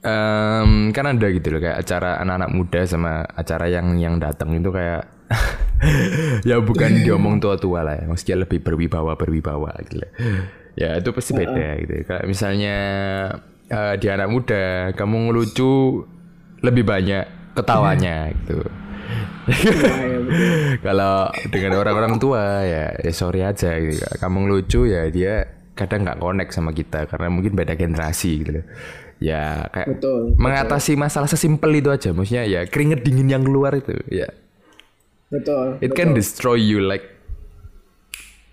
[0.01, 4.73] um, kan ada gitu loh kayak acara anak-anak muda sama acara yang yang datang itu
[4.73, 5.19] kayak
[6.49, 10.03] ya bukan diomong tua-tua lah ya, maksudnya lebih berwibawa berwibawa gitu.
[10.79, 11.93] Ya itu pasti beda gitu.
[12.07, 12.77] Kayak misalnya
[13.71, 16.05] eh, di anak muda kamu ngelucu
[16.61, 18.59] lebih banyak ketawanya gitu.
[19.51, 19.59] ya,
[20.07, 20.45] ya, betul.
[20.85, 21.16] Kalau
[21.51, 24.03] dengan orang-orang tua ya, ya sorry aja gitu.
[24.21, 28.66] Kamu ngelucu ya dia kadang nggak connect sama kita karena mungkin beda generasi gitu loh.
[29.21, 32.12] Ya kayak Betul, mengatasi masalah sesimpel itu aja.
[32.12, 34.29] Maksudnya ya keringet dingin yang keluar itu ya.
[35.31, 35.79] Betul.
[35.81, 37.07] It can destroy you like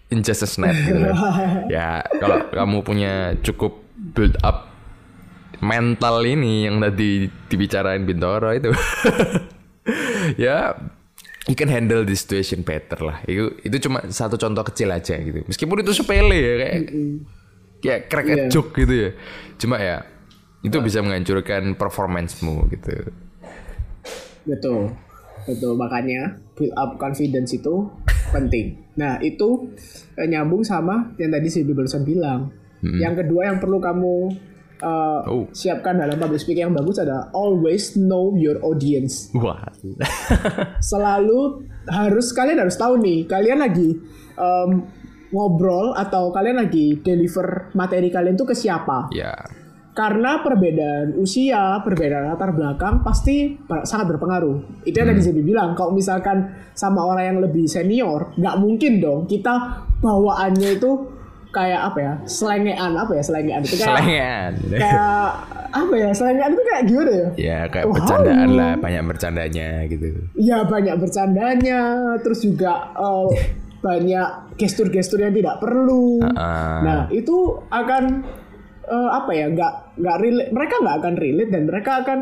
[0.08, 1.12] in just a snap gitu loh.
[1.76, 3.13] ya kalau kamu punya
[3.44, 3.82] cukup
[4.16, 4.72] build up
[5.58, 8.72] mental ini yang tadi dibicarain Bintoro itu.
[10.46, 10.78] ya
[11.48, 13.20] you can handle the situation better lah.
[13.26, 15.44] Itu itu cuma satu contoh kecil aja gitu.
[15.44, 16.80] Meskipun itu sepele ya kayak
[17.78, 18.46] kayak crack Iya.
[18.54, 19.10] joke gitu ya.
[19.58, 20.06] Cuma ya
[20.62, 22.94] itu bisa menghancurkan performancemu gitu.
[24.48, 24.96] Betul.
[25.48, 27.88] Betul, makanya build up confidence itu
[28.30, 28.76] penting.
[29.00, 29.72] Nah, itu
[30.14, 32.52] eh, nyambung sama yang tadi si barusan bilang.
[32.78, 34.16] Yang kedua yang perlu kamu
[34.78, 35.50] eh, Oh.
[35.50, 39.32] siapkan dalam public speaking yang bagus adalah always know your audience.
[39.34, 39.58] Wah.
[40.92, 43.98] Selalu harus kalian harus tahu nih, kalian lagi
[44.36, 44.70] em,
[45.28, 49.10] ngobrol atau kalian lagi deliver materi kalian tuh ke siapa.
[49.12, 49.34] ya.
[49.98, 54.86] Karena perbedaan usia, perbedaan latar belakang pasti sangat berpengaruh.
[54.86, 59.26] Itu yang tadi Zebi bilang, kalau misalkan sama orang yang lebih senior, nggak mungkin dong
[59.26, 59.58] kita
[59.98, 60.92] bawaannya itu
[61.50, 64.52] kayak apa ya, selengean apa ya selengean itu kayak Selengean.
[64.70, 65.26] kayak
[65.74, 67.28] apa ya selengean itu kayak gimana ya?
[67.34, 70.08] Ya kayak Oh, bercandaan lah, banyak bercandanya gitu.
[70.38, 71.80] Ya banyak bercandanya,
[72.22, 73.28] terus juga eh,
[73.88, 74.28] banyak
[74.62, 76.22] gestur-gestur yang tidak perlu.
[76.38, 76.86] Ah.
[76.86, 78.22] Nah itu akan
[78.88, 79.45] eh, apa ya?
[79.52, 80.50] Nggak nggak relate.
[80.56, 82.19] Mereka nggak akan relate dan mereka akan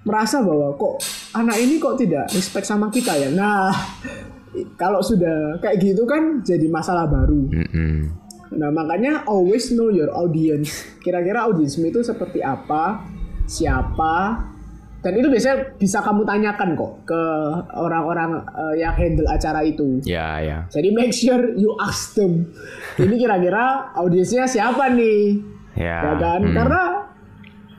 [0.00, 1.04] merasa bahwa kok
[1.36, 3.28] anak ini kok tidak respect sama kita ya.
[3.28, 3.68] Nah
[4.80, 7.52] kalau sudah kayak gitu kan jadi masalah baru.
[7.52, 8.10] Mm-mm.
[8.56, 10.88] Nah makanya always know your audience.
[11.04, 13.06] Kira-kira audiensmu itu seperti apa,
[13.46, 14.42] siapa,
[15.00, 17.22] dan itu biasanya bisa kamu tanyakan kok ke
[17.72, 20.02] orang-orang eh, yang handle acara itu.
[20.04, 20.58] Ya ya.
[20.68, 22.52] Jadi make sure you ask them.
[23.00, 25.40] Ini kira-kira audiensnya siapa nih?
[25.78, 25.98] Ya.
[26.02, 26.40] Ya kan?
[26.42, 26.54] hmm.
[26.54, 26.82] Karena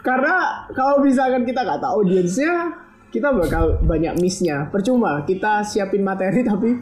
[0.02, 0.36] karena
[0.74, 2.74] kalau misalkan kita nggak tahu audiensnya,
[3.12, 4.68] kita bakal banyak missnya.
[4.70, 6.74] Percuma kita siapin materi tapi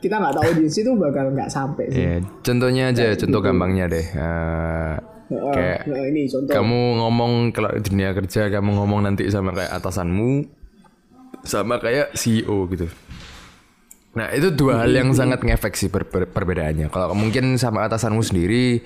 [0.00, 2.00] kita nggak tahu audiens itu bakal nggak sampai sih.
[2.00, 4.06] Ya, contohnya aja, contoh gampangnya deh.
[4.06, 4.94] Eh,
[5.30, 6.50] Heeh, kayak nah, ini contoh.
[6.50, 10.42] kamu ngomong kalau di dunia kerja kamu ngomong nanti sama kayak atasanmu
[11.46, 12.90] sama kayak CEO gitu.
[14.10, 16.90] Nah itu dua hal yang sangat ngefek sih per- per- perbedaannya.
[16.90, 18.82] Kalau mungkin sama atasanmu sendiri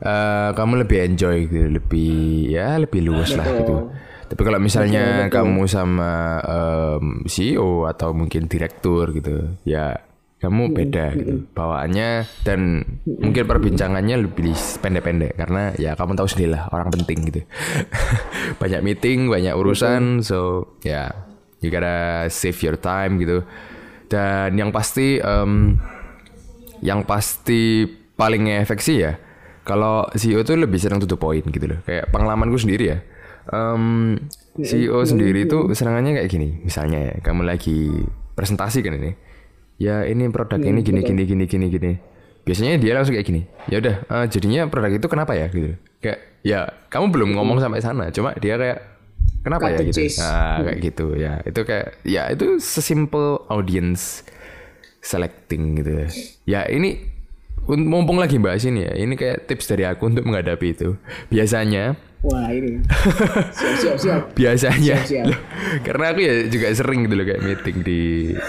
[0.00, 2.14] eh, kamu lebih enjoy gitu, lebih
[2.50, 3.92] ya lebih luas lah gitu.
[4.30, 9.98] Tapi kalau misalnya kamu sama em, CEO atau mungkin direktur gitu, ya
[10.40, 16.70] kamu beda gitu bawaannya dan mungkin perbincangannya lebih pendek-pendek karena ya kamu tahu sendiri lah
[16.70, 17.40] orang penting gitu.
[18.62, 21.10] banyak meeting, banyak urusan, so ya
[21.58, 23.42] you gotta save your time gitu.
[24.06, 25.74] Dan yang pasti em,
[26.86, 27.82] yang pasti
[28.14, 29.18] paling efek sih ya
[29.64, 31.80] kalau CEO tuh lebih sering to the point gitu loh.
[31.84, 32.98] Kayak pengalamanku sendiri ya.
[33.50, 34.16] Em,
[34.60, 36.48] CEO sendiri tuh serangannya kayak gini.
[36.64, 37.92] Misalnya ya kamu lagi
[38.34, 39.12] presentasi kan ini.
[39.80, 41.92] Ya ini produk ini gini gini gini gini gini.
[42.44, 43.42] Biasanya dia langsung kayak gini.
[43.68, 47.80] Ya udah eh, jadinya produk itu kenapa ya gitu kayak ya kamu belum ngomong sampai
[47.84, 48.08] sana.
[48.10, 48.78] Cuma dia kayak
[49.44, 49.86] kenapa Cut ya?
[49.88, 50.00] gitu.
[50.20, 51.06] nah kayak gitu.
[51.16, 54.24] Ya itu kayak ya itu sesimpel audience
[55.04, 56.08] selecting gitu ya.
[56.48, 57.19] Ya ini
[57.72, 60.96] mumpung lagi bahas ini ya, ini kayak tips dari aku untuk menghadapi itu.
[61.28, 62.84] Biasanya, Wah ini.
[63.48, 64.22] Siap siap siap.
[64.36, 65.24] biasanya, Siap, siap.
[65.24, 65.40] loh,
[65.80, 68.00] karena aku ya juga sering gitu loh kayak meeting di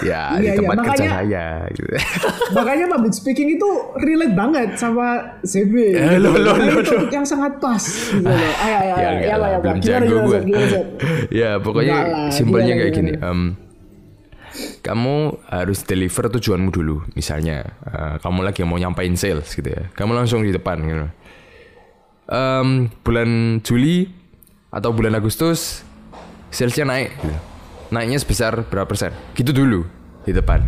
[0.04, 1.88] ya di Iya, iya, tempat kerja makanya- saya gitu.
[2.60, 5.06] Makanya public speaking itu relate banget sama
[5.40, 5.72] CB.
[5.88, 7.80] Eh, loh, Makanya loh, topik yang sangat pas.
[7.80, 8.52] Gitu loh.
[8.68, 9.20] Ayo ayo ya ayo.
[9.24, 10.40] Ya ya belum jago gue.
[11.32, 11.96] Ya pokoknya
[12.28, 13.12] simpelnya kayak gini.
[13.16, 13.56] gimana?
[14.82, 16.96] Kamu harus deliver tujuanmu dulu.
[17.14, 19.88] Misalnya, eh, kamu lagi mau nyampain sales gitu ya.
[19.94, 21.06] Kamu langsung di depan gitu.
[22.32, 24.08] Em, bulan Juli
[24.72, 25.84] atau bulan Agustus
[26.48, 27.36] salesnya naik gitu.
[27.92, 29.84] naiknya sebesar berapa persen gitu dulu
[30.24, 30.64] di depan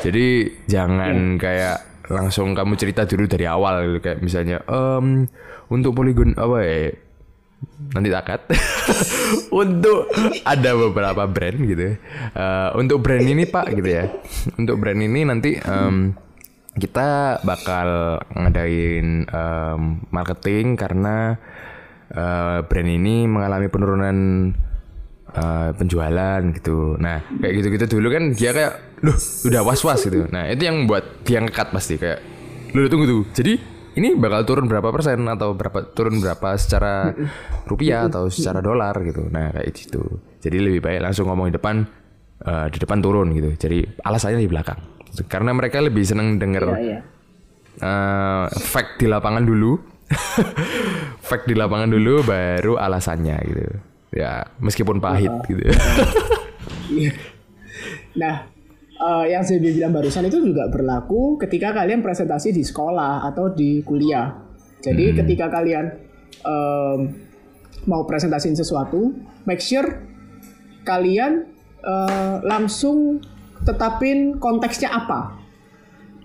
[0.00, 5.28] jadi jangan kayak langsung kamu cerita dulu dari awal gitu kayak misalnya em
[5.68, 6.96] untuk poligon apa ya
[7.92, 8.40] nanti takat
[9.64, 10.08] untuk
[10.44, 11.96] ada beberapa brand gitu
[12.36, 14.04] Eh, untuk brand ini pak gitu ya.
[14.60, 16.12] Untuk brand ini nanti em,
[16.76, 19.80] kita bakal ngadain em,
[20.12, 21.40] marketing karena
[22.12, 24.16] eh, brand ini mengalami penurunan
[25.32, 27.00] eh, penjualan gitu.
[27.00, 29.16] Nah kayak gitu gitu dulu kan dia kayak loh
[29.48, 30.28] udah was was gitu.
[30.28, 32.20] Nah itu yang buat dia ngekat pasti kayak
[32.76, 37.16] lu tunggu tuh jadi ini bakal turun berapa persen atau berapa turun berapa secara
[37.64, 39.24] rupiah atau secara dolar gitu.
[39.32, 40.04] Nah kayak gitu.
[40.44, 41.80] Jadi lebih baik langsung ngomong di depan,
[42.44, 43.56] eh, di depan turun gitu.
[43.56, 44.78] Jadi alasannya di belakang.
[45.32, 46.98] Karena mereka lebih seneng denger Iya, iya.
[47.80, 49.80] eh, fact di lapangan dulu,
[51.28, 53.64] fact di lapangan dulu, baru alasannya gitu.
[54.12, 55.64] Ya meskipun pahit gitu.
[58.16, 58.48] Nah,
[58.96, 63.84] eh, yang saya bilang barusan itu juga berlaku ketika kalian presentasi di sekolah atau di
[63.84, 64.32] kuliah.
[64.80, 65.88] Jadi ketika kalian
[66.46, 66.98] em,
[67.88, 69.12] mau presentasiin sesuatu,
[69.48, 69.86] make sure
[70.84, 71.48] kalian
[71.80, 73.20] eh, langsung
[73.64, 75.36] tetapin konteksnya apa.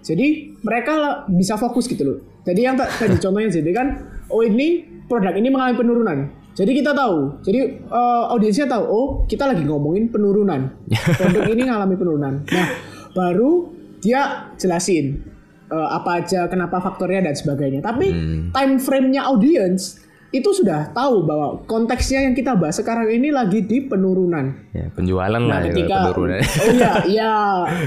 [0.02, 2.18] Jadi mereka bisa fokus gitu loh.
[2.42, 3.88] Jadi yang ta- tadi contohnya jadi kan,
[4.34, 6.18] oh ini produk ini mengalami penurunan.
[6.52, 7.42] Jadi kita tahu.
[7.44, 10.72] Jadi eh, audiensnya tahu, oh kita lagi ngomongin penurunan.
[11.20, 12.34] Produk ini mengalami penurunan.
[12.44, 12.68] Nah,
[13.16, 13.72] baru
[14.04, 15.24] dia jelasin
[15.72, 17.80] eh, apa aja, kenapa faktornya dan sebagainya.
[17.80, 18.08] Tapi
[18.52, 23.84] time frame-nya audience itu sudah tahu bahwa konteksnya yang kita bahas sekarang ini lagi di
[23.84, 24.72] penurunan.
[24.72, 26.40] ya, penjualan lah Nah, ya, ketika penurunan.
[26.40, 27.34] oh iya iya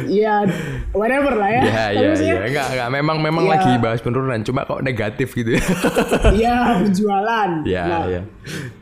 [0.05, 0.35] iya
[0.93, 1.63] whatever lah ya.
[1.63, 3.51] Ya, Tapi ya, maksudnya, ya, enggak, enggak, memang, memang Ya.
[3.51, 5.57] lagi bahas penurunan, cuma kok negatif gitu.
[6.37, 7.51] Iya penjualan.
[7.65, 8.23] ya, Nah, ya.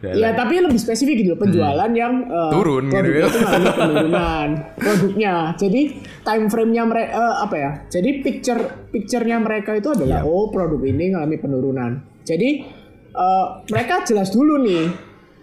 [0.03, 3.31] Ya, Ya tapi lebih spesifik gitu loh, penjualan yang eh, Turun gitu ya.
[3.73, 5.35] penurunan produknya.
[5.55, 5.81] Jadi
[6.21, 7.71] time frame-nya mereka apa ya?
[7.87, 8.59] Jadi picture
[8.91, 10.27] picture-nya mereka itu adalah Iya.
[10.27, 11.91] oh produk ini mengalami penurunan.
[12.23, 12.82] Jadi
[13.13, 14.85] eh, mereka jelas dulu nih.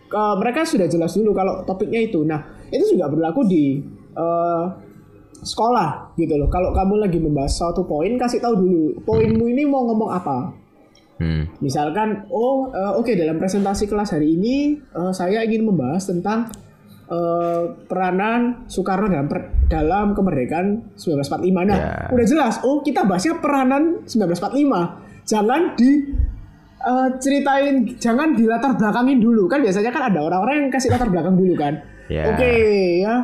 [0.10, 2.21] eh, mereka sudah jelas dulu kalau topiknya itu.
[2.23, 3.77] Nah, itu juga berlaku di
[4.12, 4.65] eh,
[5.39, 6.49] sekolah gitu loh.
[6.49, 10.38] Kalau kamu lagi membahas suatu poin kasih tahu dulu poinmu ini mau ngomong apa.
[11.15, 11.51] Hmm.
[11.60, 16.47] Misalkan, oh eh, oke dalam presentasi kelas hari ini eh, saya ingin membahas tentang
[17.05, 21.69] eh, peranan Soekarno dalam per- dalam kemerdekaan 1945.
[21.69, 21.91] Nah, Ya.
[22.10, 22.60] udah jelas.
[22.63, 24.95] Oh kita bahasnya peranan 1945.
[25.23, 25.91] Jangan di
[26.79, 31.11] eh, ceritain, jangan di latar belakangin dulu kan biasanya kan ada orang-orang yang kasih latar
[31.11, 31.79] belakang dulu kan.
[32.07, 32.31] Ya.
[32.31, 32.53] Oke
[33.03, 33.15] ya.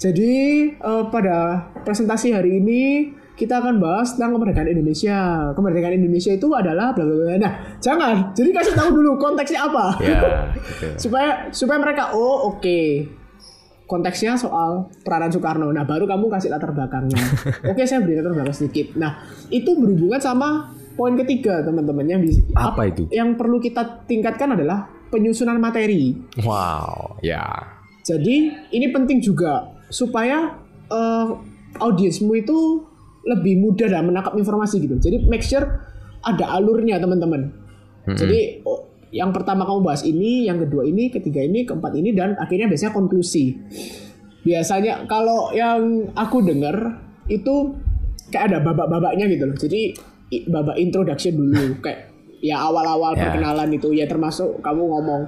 [0.00, 0.32] Jadi
[0.74, 2.82] eh, pada presentasi hari ini
[3.32, 5.50] kita akan bahas tentang kemerdekaan Indonesia.
[5.56, 7.36] Kemerdekaan Indonesia itu adalah bla bla bla.
[7.40, 8.30] Nah, jangan.
[8.36, 9.86] Jadi kasih tahu dulu konteksnya apa.
[10.02, 10.18] Ya,
[10.58, 11.08] gitu.
[11.08, 13.08] supaya supaya mereka oh oke.
[13.88, 15.68] Konteksnya soal peranan Soekarno.
[15.68, 17.18] Nah, baru kamu kasih latar belakangnya.
[17.72, 18.96] oke, saya beri latar belakang sedikit.
[18.96, 19.20] Nah,
[19.52, 23.08] itu berhubungan sama poin ketiga, teman-teman yang di- Apa itu?
[23.08, 26.16] Yang perlu kita tingkatkan adalah penyusunan materi.
[26.40, 27.44] Wow, ya.
[28.02, 31.26] Jadi ini penting juga supaya eh,
[31.78, 32.82] audiensmu itu
[33.22, 34.98] lebih mudah dalam menangkap informasi gitu.
[34.98, 35.62] Jadi make sure
[36.22, 37.54] ada alurnya teman-teman.
[38.18, 42.34] Jadi oh, yang pertama kamu bahas ini, yang kedua ini, ketiga ini, keempat ini, dan
[42.34, 43.54] akhirnya biasanya konklusi.
[44.42, 46.98] Biasanya kalau yang aku dengar
[47.30, 47.78] itu
[48.34, 49.54] kayak ada babak-babaknya gitu loh.
[49.54, 49.94] Jadi
[50.46, 52.08] babak introduction dulu kayak
[52.42, 53.30] ya awal-awal Ya.
[53.30, 55.22] perkenalan itu ya termasuk kamu ngomong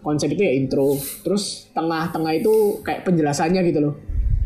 [0.00, 0.92] konsep itu ya intro.
[1.24, 3.94] Terus tengah-tengah itu kayak penjelasannya gitu loh.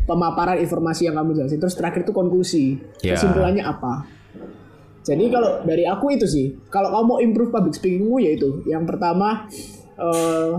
[0.05, 1.57] Pemaparan informasi yang kamu jelasin.
[1.57, 2.65] Terus terakhir itu konklusi.
[3.01, 3.17] Ya.
[3.17, 4.05] Kesimpulannya apa?
[5.01, 8.63] Jadi kalau dari aku itu sih, kalau kamu mau improve public speakingmu ya itu.
[8.65, 9.45] Yang pertama
[9.95, 10.51] eh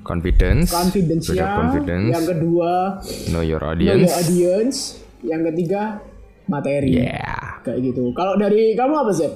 [0.00, 0.72] Confidence.
[0.72, 2.08] confidence up confidence.
[2.08, 2.96] yang kedua
[3.28, 4.08] know your know audience.
[4.08, 4.76] your audience,
[5.20, 6.00] yang ketiga
[6.44, 6.96] materi.
[6.96, 7.47] Yeah.
[7.68, 8.02] Kayak gitu.
[8.12, 9.28] Kalau dari kamu apa sih?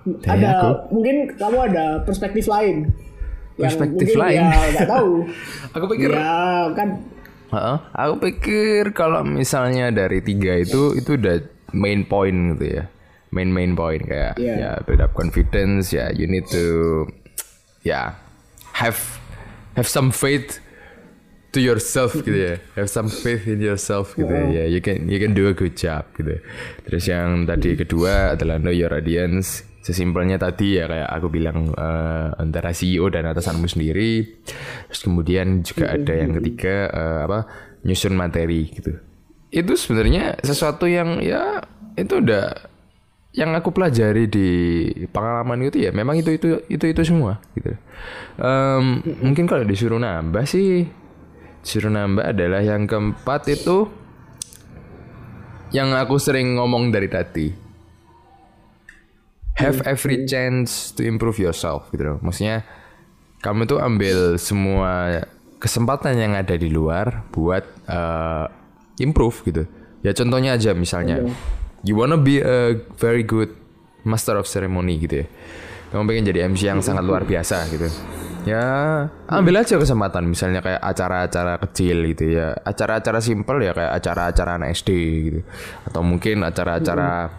[0.00, 0.68] Dari Ada aku?
[0.94, 2.86] mungkin kamu ada perspektif lain.
[3.54, 4.40] Yang Perspektif mungkin lain?
[4.40, 5.12] Ya nggak tahu.
[5.76, 6.38] Aku pikir ya
[6.72, 6.88] kan
[7.50, 11.42] Heeh, aku pikir kalau misalnya dari tiga itu itu udah
[11.74, 12.84] main point gitu ya.
[13.30, 14.54] Main main point kayak Iya.
[14.54, 17.02] ya build up confidence ya you need to
[17.82, 18.14] ya
[18.70, 19.02] have
[19.74, 20.62] have some faith
[21.50, 22.54] to yourself gitu ya.
[22.78, 24.62] Have some faith in yourself gitu ya.
[24.62, 26.38] Ya, you can you can do a good job gitu.
[26.86, 29.66] Terus yang tadi kedua adalah know your audience.
[29.80, 34.42] Sesimpelnya tadi ya kayak aku bilang eh, antara CEO dan atasanmu sendiri.
[34.90, 37.38] Terus kemudian juga ada yang ketiga eh, apa
[37.82, 38.92] nyusun materi gitu.
[39.50, 41.64] Itu sebenarnya sesuatu yang ya
[41.98, 42.70] itu udah
[43.30, 44.48] yang aku pelajari di
[45.14, 47.70] pengalaman itu ya memang itu itu itu itu semua gitu.
[48.42, 48.84] Em,
[49.22, 50.90] mungkin kalau disuruh nambah sih
[51.60, 53.88] Suruh nambah adalah yang keempat itu
[55.70, 57.48] yang aku sering ngomong dari tadi.
[59.60, 62.18] Have every chance to improve yourself gitu loh.
[62.24, 62.64] Maksudnya
[63.44, 65.24] kamu tuh ambil semua
[65.60, 68.48] kesempatan yang ada di luar buat uh,
[68.96, 69.62] improve gitu.
[70.00, 71.20] Ya contohnya aja misalnya,
[71.84, 73.52] you wanna be a very good
[74.00, 75.26] master of ceremony gitu ya.
[75.92, 77.90] Kamu pengen jadi MC yang sangat luar biasa gitu.
[78.48, 82.56] Ya ambil aja kesempatan misalnya kayak acara-acara kecil gitu ya.
[82.56, 84.90] Acara-acara simple ya kayak acara-acara anak SD
[85.28, 85.40] gitu.
[85.84, 87.30] Atau mungkin acara-acara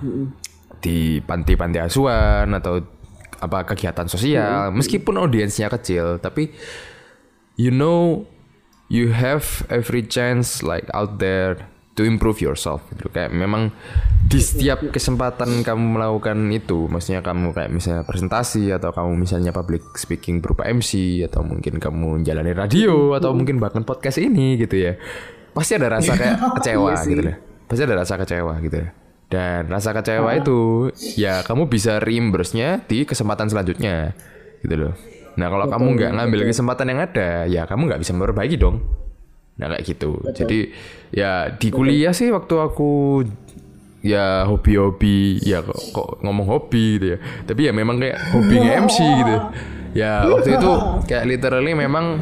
[0.81, 2.81] di panti-panti asuhan atau
[3.41, 6.53] apa kegiatan sosial meskipun audiensnya kecil tapi
[7.57, 8.25] you know
[8.85, 13.11] you have every chance like out there to improve yourself gitu.
[13.11, 13.71] Kayak memang
[14.25, 19.83] di setiap kesempatan kamu melakukan itu maksudnya kamu kayak misalnya presentasi atau kamu misalnya public
[19.99, 24.95] speaking berupa MC atau mungkin kamu jalani radio atau mungkin bahkan podcast ini gitu ya
[25.51, 27.37] pasti ada rasa kayak kecewa Iya gitu deh.
[27.67, 28.89] Pasti ada rasa kecewa gitu ya
[29.31, 34.11] dan rasa kecewa itu ya kamu bisa reimburse-nya di kesempatan selanjutnya
[34.59, 34.93] gitu loh.
[35.39, 38.83] Nah kalau kamu nggak ngambil kesempatan yang ada ya kamu nggak bisa memperbaiki dong
[39.59, 40.19] nah kayak gitu.
[40.31, 40.71] Jadi
[41.11, 43.23] ya di kuliah sih waktu aku
[44.01, 47.17] ya hobi-hobi ya kok, kok ngomong hobi gitu ya.
[47.45, 49.35] Tapi ya memang kayak hobi nge-MC gitu.
[49.91, 50.71] Ya waktu itu
[51.05, 52.17] kayak literally memang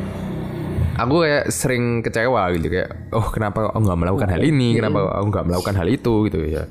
[1.00, 2.68] aku kayak sering kecewa gitu.
[2.68, 4.76] Kayak oh kenapa aku nggak melakukan hal ini?
[4.76, 6.14] Kenapa aku nggak melakukan hal itu?
[6.28, 6.64] Gitu ya.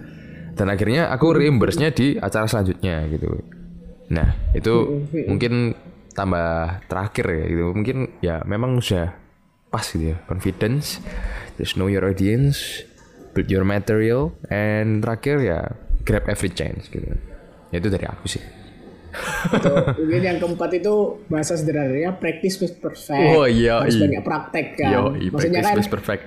[0.58, 3.30] Dan akhirnya aku reimburse-nya di acara selanjutnya gitu.
[4.10, 5.72] Nah itu mungkin
[6.12, 7.64] tambah terakhir ya gitu.
[7.72, 9.27] Mungkin ya memang sudah
[9.68, 11.00] pas gitu ya confidence
[11.60, 12.84] just know your audience
[13.36, 15.60] build your material and terakhir ya
[16.02, 17.04] grab every chance gitu
[17.72, 18.44] ya, itu dari aku sih
[19.48, 23.34] Tuh, mungkin yang keempat itu bahasa sederhananya practice with perfect.
[23.40, 24.04] Oh, iya, Harus iya.
[24.04, 24.90] banyak praktek kan.
[24.92, 25.02] yo
[25.32, 26.24] Maksudnya kan practice perfect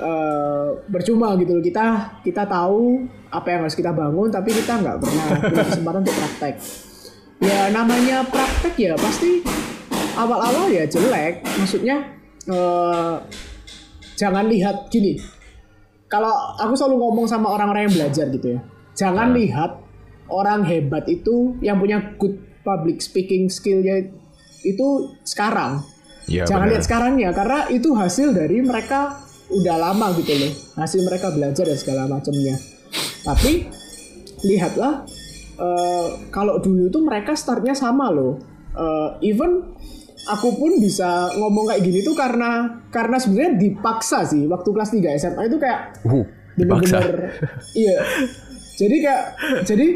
[0.00, 4.96] eh, percuma gitu loh kita kita tahu apa yang harus kita bangun tapi kita nggak
[4.96, 6.54] pernah punya kesempatan untuk praktek.
[7.42, 9.44] Ya namanya praktek ya pasti
[10.16, 11.44] awal-awal ya jelek.
[11.44, 13.14] Maksudnya eh,
[14.16, 15.18] jangan lihat gini.
[16.06, 18.60] Kalau aku selalu ngomong sama orang-orang yang belajar gitu ya.
[18.92, 19.80] Jangan lihat
[20.28, 24.12] orang hebat itu yang punya good public speaking skillnya
[24.62, 24.88] itu
[25.26, 25.82] sekarang.
[26.30, 26.72] ya Jangan benar.
[26.76, 29.18] lihat sekarangnya karena itu hasil dari mereka
[29.50, 30.52] udah lama gitu loh.
[30.78, 32.56] Hasil mereka belajar dan segala macamnya.
[33.24, 33.66] Tapi
[34.44, 35.08] lihatlah
[35.58, 38.38] eh, kalau dulu itu mereka startnya sama loh.
[38.72, 39.76] Eh, even
[40.24, 45.18] aku pun bisa ngomong kayak gini tuh karena karena sebenarnya dipaksa sih waktu kelas 3
[45.18, 47.32] SMA itu kayak uh bener-bener
[47.72, 47.96] iya.
[48.72, 49.22] Jadi kayak
[49.62, 49.86] jadi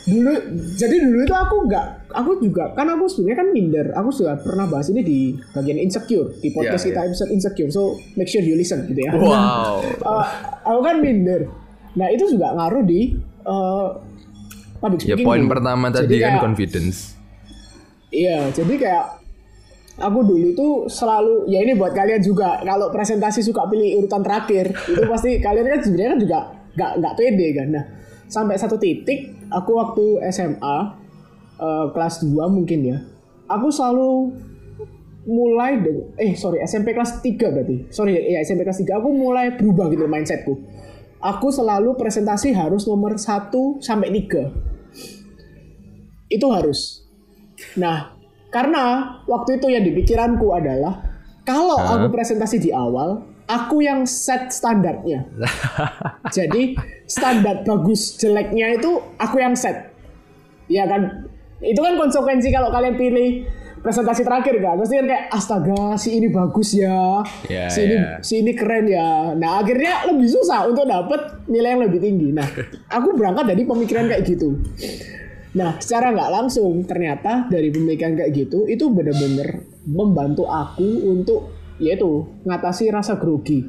[0.00, 0.32] dulu
[0.74, 3.86] jadi dulu itu aku nggak aku juga kan aku sebenarnya kan minder.
[3.92, 5.18] Aku sudah pernah bahas ini di
[5.50, 7.70] bagian insecure di podcast Iya, kita episode insecure.
[7.70, 7.82] So
[8.14, 9.12] make sure you listen gitu ya.
[9.12, 9.82] Wow.
[10.10, 10.26] Eh,
[10.62, 11.50] aku kan minder.
[11.94, 13.88] Nah itu juga ngaruh di eh,
[14.78, 15.52] public ya speaking poin dulu.
[15.52, 16.96] pertama Jadi tadi kan kayak- confidence.
[18.10, 19.06] Iya, jadi kayak
[20.00, 24.72] aku dulu itu selalu ya ini buat kalian juga kalau presentasi suka pilih urutan terakhir
[24.88, 26.38] itu pasti kalian kan sebenarnya kan juga
[26.74, 27.68] nggak nggak pede kan.
[27.68, 27.84] Nah
[28.30, 30.76] sampai satu titik aku waktu SMA
[31.60, 32.98] eh, kelas 2 mungkin ya,
[33.50, 34.32] aku selalu
[35.28, 37.76] mulai de- eh sorry SMP kelas 3 berarti.
[37.92, 40.56] Sorry ya SMP kelas 3 aku mulai berubah gitu mindsetku.
[41.20, 43.52] Aku selalu presentasi harus nomor 1
[43.84, 44.48] sampai 3
[46.30, 47.04] itu harus.
[47.76, 48.16] Nah,
[48.50, 51.06] karena waktu itu yang di pikiranku adalah
[51.46, 55.26] kalau aku presentasi di awal, aku yang set standarnya.
[56.36, 56.78] Jadi
[57.10, 59.90] standar bagus jeleknya itu aku yang set.
[60.70, 61.30] Ya kan?
[61.58, 63.46] Itu kan konsekuensi kalau kalian pilih
[63.82, 64.78] presentasi terakhir kan.
[64.78, 67.24] Pasti kan kayak astaga si ini bagus ya.
[67.48, 68.10] Ya, si ini ya.
[68.22, 69.34] si ini keren ya.
[69.34, 72.28] Nah, akhirnya lebih susah untuk dapat nilai yang lebih tinggi.
[72.30, 72.46] Nah,
[72.96, 74.54] aku berangkat dari pemikiran kayak gitu.
[75.50, 81.50] Nah, secara nggak langsung ternyata dari pemikiran kayak gitu itu bener-bener membantu aku untuk
[81.82, 83.66] yaitu ngatasi rasa grogi.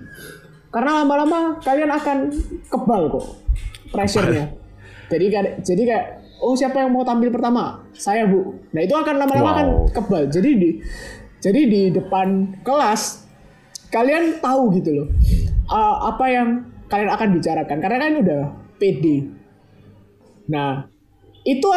[0.69, 2.17] Karena lama-lama kalian akan
[2.69, 3.25] kebal kok
[3.89, 4.53] pressure-nya.
[5.11, 6.05] Jadi kayak jadi kayak
[6.39, 7.83] oh siapa yang mau tampil pertama?
[7.91, 8.55] Saya, Bu.
[8.71, 9.55] Nah, itu akan lama-lama Wow.
[9.59, 10.23] akan kebal.
[10.31, 10.69] Jadi di
[11.43, 13.27] jadi di depan kelas
[13.91, 15.07] kalian tahu gitu loh.
[15.67, 16.47] uh, apa yang
[16.87, 18.41] kalian akan bicarakan karena kan udah
[18.79, 19.17] pede.
[20.47, 20.90] Nah,
[21.41, 21.67] itu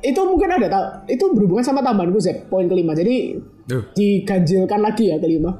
[0.00, 2.96] itu mungkin ada itu berhubungan sama tambahanku Z poin kelima.
[2.96, 3.36] Jadi
[3.68, 3.84] Duh.
[3.92, 5.52] diganjilkan lagi ya kelima.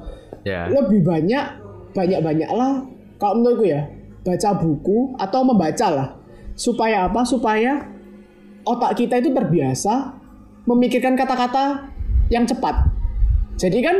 [0.44, 0.68] Ya.
[0.72, 1.44] Lebih banyak
[1.92, 2.88] banyak banyaklah
[3.20, 3.84] kalau menurutku ya
[4.24, 6.08] baca buku atau membaca lah.
[6.56, 7.20] Supaya apa?
[7.28, 7.84] Supaya
[8.64, 10.16] otak kita itu terbiasa
[10.64, 11.92] memikirkan kata-kata
[12.32, 12.88] yang cepat.
[13.60, 13.96] Jadi kan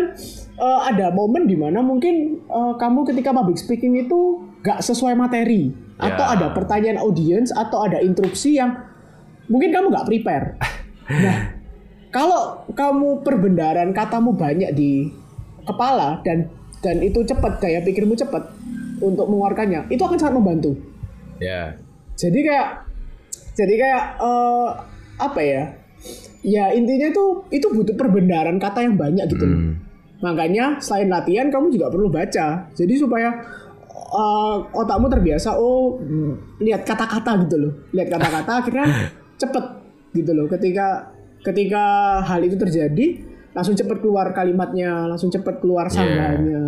[0.56, 5.72] uh, ada momen di mana mungkin uh, kamu ketika public speaking itu gak sesuai materi.
[6.00, 6.32] Atau Ya.
[6.32, 8.72] ada pertanyaan audiens atau ada interupsi yang
[9.51, 10.46] mungkin kamu gak prepare.
[11.11, 11.61] Nah,
[12.14, 15.11] kalau kamu perbendaran katamu banyak di
[15.66, 18.51] kepala dan dan itu cepat gaya pikirmu cepat
[19.05, 20.76] untuk mengeluarkannya, itu akan sangat membantu.
[21.40, 21.76] Ya.
[22.16, 22.68] Jadi kayak
[23.57, 24.68] jadi kayak eh,
[25.20, 25.64] apa ya?
[26.40, 29.61] Ya intinya itu itu butuh perbendaran kata yang banyak gitu loh.
[29.61, 29.74] Hmm.
[30.24, 32.72] Makanya selain latihan kamu juga perlu baca.
[32.72, 33.28] Jadi supaya
[33.92, 37.72] eh, otakmu terbiasa oh mm, lihat kata-kata gitu loh.
[37.92, 38.86] Lihat kata-kata akhirnya
[39.41, 39.64] cepet
[40.12, 40.47] gitu loh.
[40.47, 41.09] Ketika
[41.41, 41.84] ketika
[42.20, 45.97] hal itu terjadi langsung cepet keluar kalimatnya, langsung cepet keluar Yeah.
[45.97, 46.62] sanggahnya.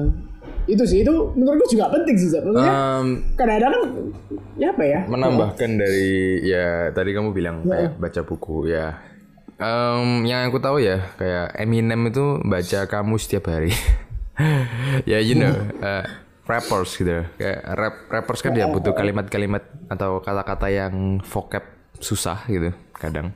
[0.65, 2.73] Itu sih itu menurutku juga penting sih sebenarnya.
[2.73, 3.75] Um, Kadang-kadang
[4.59, 5.01] ya apa ya?
[5.07, 8.99] menambahkan dari ya tadi kamu bilang kayak baca buku ya.
[9.63, 13.71] Em, yang aku tahu ya kayak Eminem itu baca kamus setiap hari.
[15.11, 16.03] ya you know, uh,
[16.51, 17.23] rappers gitu.
[17.39, 21.63] Kayak rap rappers kan dia butuh kalimat-kalimat atau kata-kata yang vocab
[22.03, 23.31] susah gitu kadang.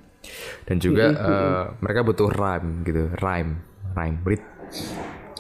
[0.67, 3.63] Dan juga eh, mereka butuh rhyme gitu, rhyme,
[3.95, 4.43] rhyme, Brit.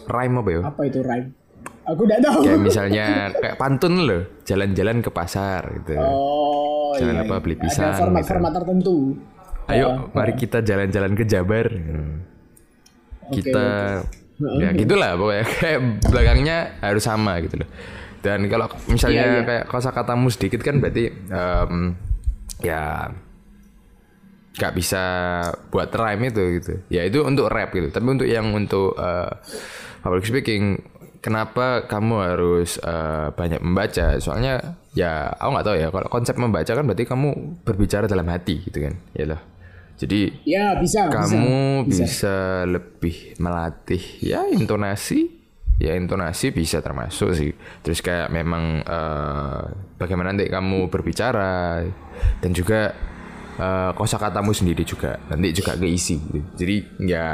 [0.06, 0.60] Rhyme apa ya?
[0.62, 1.28] apa itu rhyme?
[1.86, 2.40] Aku tidak tahu.
[2.46, 5.98] Kayak misalnya kayak pantun loh, jalan-jalan ke pasar gitu.
[5.98, 7.42] Oh, Jangan iya, lupa iya.
[7.42, 8.96] beli Ada pisang, format-format tertentu.
[9.66, 11.66] Ayo, mari kita jalan-jalan ke Jabar.
[11.70, 12.22] Hmm.
[13.26, 13.66] kita
[14.38, 17.68] ya gitulah pokoknya kayak belakangnya harus sama gitu loh.
[18.22, 19.42] Dan kalau misalnya Iya, iya.
[19.42, 21.94] kayak kosakatamu sedikit kan berarti em,
[22.60, 23.12] ya
[24.56, 25.02] nggak bisa
[25.68, 26.72] buat rhyme itu gitu.
[26.88, 27.92] Ya itu untuk rap gitu.
[27.92, 29.30] Tapi untuk yang untuk eh,
[30.00, 30.80] public speaking
[31.20, 34.16] kenapa kamu harus eh, banyak membaca?
[34.16, 37.28] Soalnya ya aku nggak tahu ya kalau konsep membaca kan berarti kamu
[37.68, 38.96] berbicara dalam hati gitu kan.
[39.12, 39.40] Ya loh.
[39.96, 41.08] Jadi Ya bisa.
[41.08, 42.04] kamu bisa.
[42.04, 42.36] bisa,
[42.68, 45.45] lebih melatih ya intonasi
[45.76, 47.52] ya intonasi bisa termasuk sih.
[47.84, 49.62] Terus kayak memang eh,
[49.96, 51.84] bagaimana nanti kamu berbicara
[52.40, 52.92] dan juga
[53.56, 56.48] eh, kosakatamu sendiri juga nanti juga keisi gitu.
[56.56, 57.24] jadi ya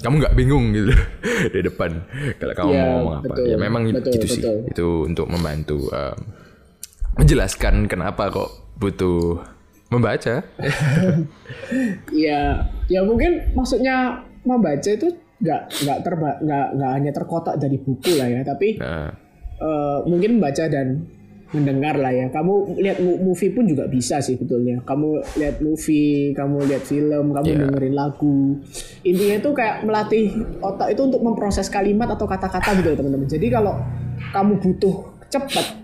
[0.00, 0.96] kamu nggak bingung gitu
[1.54, 1.92] di depan
[2.40, 3.24] kalau kamu Ya, mau ngomong apa.
[3.36, 4.42] Betul, ya memang betul, gitu sih.
[4.44, 4.56] betul.
[4.72, 6.16] itu untuk membantu eh,
[7.16, 9.44] menjelaskan kenapa kok butuh
[9.90, 10.40] membaca.
[12.14, 15.08] Ya, ya mungkin maksudnya membaca itu
[15.40, 19.08] nggak nggak terba nggak nggak hanya terkotak dari buku lah ya, tapi nah
[19.60, 21.04] eh, mungkin membaca dan
[21.50, 22.26] mendengar lah ya.
[22.30, 24.86] Kamu lihat movie pun juga bisa sih betulnya.
[24.86, 27.58] Kamu lihat movie, kamu lihat film, kamu Ya.
[27.66, 28.62] dengerin lagu.
[29.02, 30.30] Intinya itu kayak melatih
[30.62, 33.26] otak itu untuk memproses kalimat atau kata-kata gitu teman-teman.
[33.26, 33.74] Jadi kalau
[34.30, 34.94] kamu butuh
[35.26, 35.82] cepat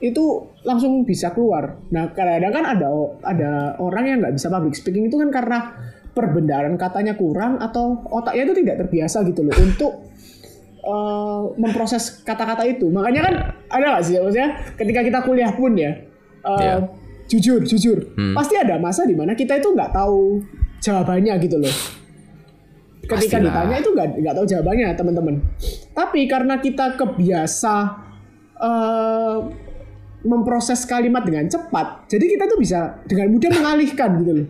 [0.00, 0.24] itu
[0.64, 1.76] langsung bisa keluar.
[1.92, 2.88] Nah, kadang-kadang kan ada
[3.20, 5.58] ada orang yang nggak bisa public speaking itu kan karena
[6.10, 9.92] perbendaharaan katanya kurang atau otaknya itu tidak terbiasa gitu loh untuk
[10.80, 12.90] eh, memproses kata-kata itu.
[12.90, 13.34] Makanya kan
[13.70, 15.92] ada nggak sih maksudnya ketika kita kuliah pun ya
[16.40, 16.76] eh, Iya.
[17.30, 17.98] jujur jujur
[18.34, 20.42] pasti ada masa di mana kita itu nggak tahu
[20.82, 21.74] jawabannya gitu loh.
[23.00, 23.42] Ketika Pastilah.
[23.46, 25.34] ditanya itu nggak nggak tahu jawabannya teman-teman.
[25.94, 27.74] Tapi karena kita kebiasa
[28.58, 29.36] eh,
[30.20, 34.46] memproses kalimat dengan cepat, jadi kita tuh bisa dengan mudah mengalihkan gitu loh.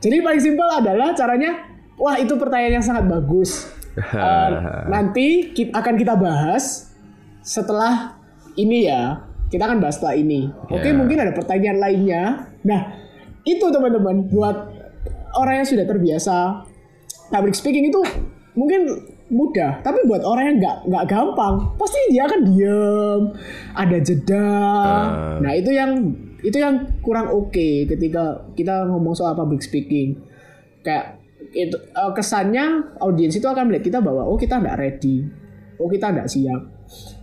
[0.00, 1.50] Jadi paling simpel adalah caranya,
[1.96, 3.68] wah itu pertanyaan yang sangat bagus.
[3.94, 4.48] Eh,
[4.88, 6.90] nanti ki- akan kita bahas
[7.40, 8.18] setelah
[8.54, 9.22] ini ya.
[9.46, 10.50] Kita akan bahas setelah ini.
[10.66, 10.96] Oke, Ya.
[10.96, 12.22] mungkin ada pertanyaan lainnya.
[12.66, 12.80] Nah,
[13.44, 14.72] itu teman-teman buat
[15.36, 16.64] orang yang sudah terbiasa
[17.30, 18.00] public speaking itu
[18.54, 18.88] mungkin
[19.32, 23.22] mudah, tapi buat orang yang nggak nggak gampang, pasti dia akan diem,
[23.72, 24.48] ada jeda.
[24.52, 25.40] Ah.
[25.40, 26.12] Nah itu yang
[26.44, 30.20] itu yang kurang oke ketika kita ngomong soal public speaking.
[30.84, 31.24] Kayak
[31.56, 35.24] itu eh, kesannya audiens itu akan melihat kita bahwa oh kita nggak ready,
[35.80, 36.60] oh kita nggak siap.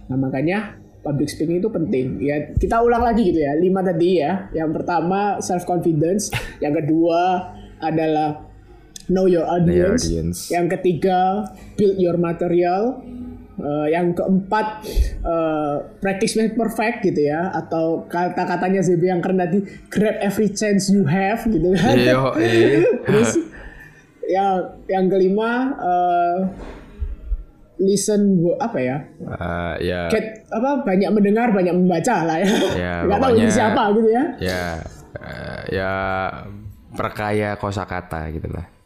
[0.09, 2.17] Nah makanya public speaking itu penting.
[2.17, 4.49] Ya kita ulang lagi gitu ya, lima tadi ya.
[4.57, 8.50] Yang pertama self confidence, yang kedua adalah
[9.11, 10.07] know your audience.
[10.07, 10.39] audience.
[10.47, 13.03] Yang ketiga, build your material.
[13.61, 14.81] Eh, yang keempat,
[15.21, 17.53] eh, practice makes perfect gitu ya.
[17.53, 21.93] Atau kata-katanya ZB yang keren tadi, grab every chance you have gitu kan.
[21.93, 22.81] Iya, iya.
[23.05, 23.31] Terus
[24.25, 24.45] ya
[24.89, 26.37] yang kelima, eh,
[27.77, 28.97] listen apa ya?
[29.19, 32.49] Eh, ya Get apa banyak mendengar banyak membaca lah ya.
[32.73, 34.23] Ya, Nggak tahu ini siapa gitu ya.
[34.41, 34.65] ya
[35.21, 35.93] eh, ya
[36.97, 38.80] perkaya kosakata gitu lah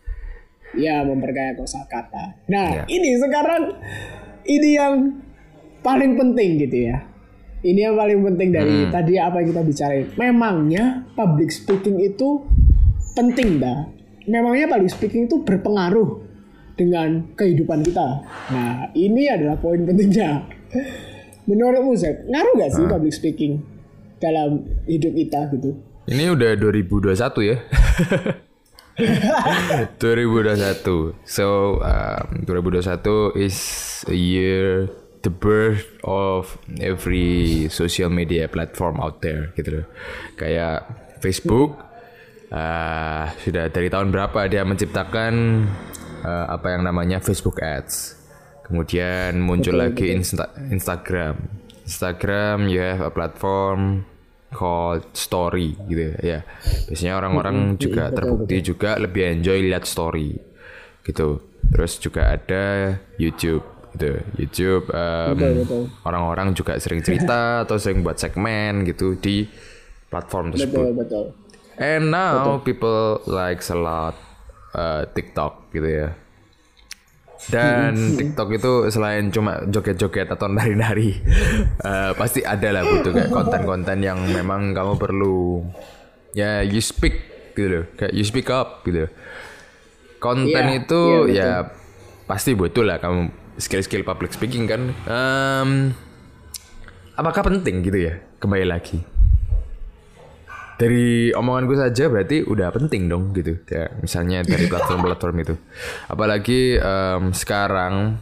[0.75, 2.35] Ya memperkaya kosakata.
[2.47, 2.83] Nah Ya.
[2.87, 3.75] ini sekarang
[4.43, 4.93] ini yang
[5.79, 6.97] paling penting gitu ya.
[7.61, 8.91] Ini yang paling penting dari Hmm.
[8.91, 10.05] tadi apa yang kita bicarain.
[10.13, 12.45] Memangnya public speaking itu
[13.13, 13.89] penting dah.
[14.25, 16.21] Memangnya public speaking itu berpengaruh
[16.75, 18.21] dengan kehidupan kita.
[18.51, 20.43] Nah, ini adalah poin pentingnya.
[21.45, 23.61] Menurutmu, Zek, ngaruh gak sih public speaking
[24.17, 25.77] dalam hidup kita gitu?
[26.05, 27.57] Ini udah 2021 ya.
[29.99, 31.15] 2021.
[31.27, 33.57] So, um, 2021 is
[34.07, 34.87] a year
[35.25, 39.87] the birth of every social media platform out there gitu loh.
[40.37, 40.85] Kayak
[41.19, 41.81] Facebook
[42.53, 45.65] uh, sudah dari tahun berapa dia menciptakan
[46.21, 48.21] uh, apa yang namanya Facebook Ads.
[48.69, 51.65] Kemudian muncul lagi Insta Instagram.
[51.85, 54.05] Instagram you have a platform
[54.53, 56.45] called story gitu ya.
[56.89, 60.35] Biasanya orang-orang juga terbukti juga lebih enjoy lihat story
[61.05, 61.41] gitu.
[61.71, 63.65] Terus juga ada YouTube
[63.95, 64.09] gitu.
[64.37, 65.37] YouTube um,
[66.05, 69.47] orang-orang juga sering cerita atau sering buat segmen gitu di
[70.11, 70.83] platform tersebut.
[70.93, 71.25] Betul, betul.
[71.75, 74.15] And now people likes a lot
[74.71, 76.09] uh, TikTok gitu ya.
[77.45, 81.21] Dan TikTok itu selain cuma joget-joget atau nari-nari,
[81.85, 85.61] uh, pasti ada lah butuh kayak konten-konten yang memang kamu perlu
[86.33, 87.21] ya you speak
[87.53, 89.05] gitu loh, kayak you speak up gitu.
[90.17, 91.49] Konten Iya, itu iya, ya
[92.25, 93.29] pasti butuh lah kamu
[93.61, 94.89] skill-skill public speaking kan.
[95.05, 95.93] Em,
[97.13, 98.13] apakah penting gitu ya?
[98.41, 99.14] Kembali lagi
[100.75, 103.59] dari omongan gue saja berarti udah penting dong gitu.
[103.67, 105.55] Ya misalnya dari platform-platform itu.
[106.11, 108.19] Apalagi em, sekarang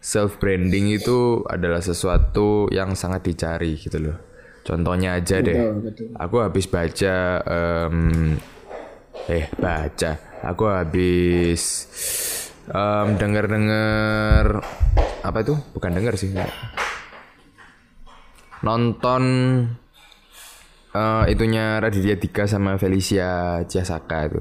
[0.00, 4.16] self branding itu adalah sesuatu yang sangat dicari gitu loh.
[4.64, 5.56] Contohnya aja deh.
[5.80, 8.36] Betul, aku habis baca em,
[9.28, 10.12] eh baca.
[10.44, 11.62] Aku habis
[12.68, 14.46] em, denger-denger
[15.20, 15.56] apa itu?
[15.72, 16.32] Bukan denger sih
[18.60, 19.22] nonton
[20.90, 24.40] eh itunya Raditya Dika sama Felicia Ciasaka itu.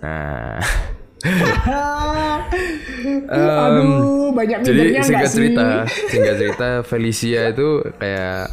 [0.00, 0.60] Nah,
[3.30, 5.36] Aduh, banyak jadi singkat sih?
[5.36, 8.48] cerita, singkat cerita Felicia itu kayak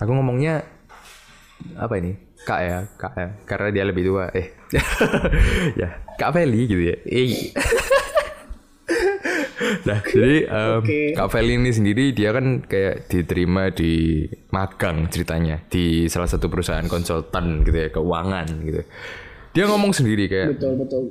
[0.00, 0.64] aku ngomongnya
[1.76, 2.16] apa ini?
[2.40, 4.32] Kak ya, Kak ya, karena dia lebih tua.
[4.32, 4.48] Eh,
[5.80, 6.96] ya, Kak Feli gitu ya.
[7.04, 7.52] Eh.
[9.82, 11.00] Nah, jadi em, Oke.
[11.12, 16.84] Kak Feli ini sendiri dia kan kayak diterima di magang ceritanya di salah satu perusahaan
[16.84, 18.80] konsultan gitu ya, keuangan gitu.
[19.50, 21.02] Dia ngomong sendiri kayak Betul, betul.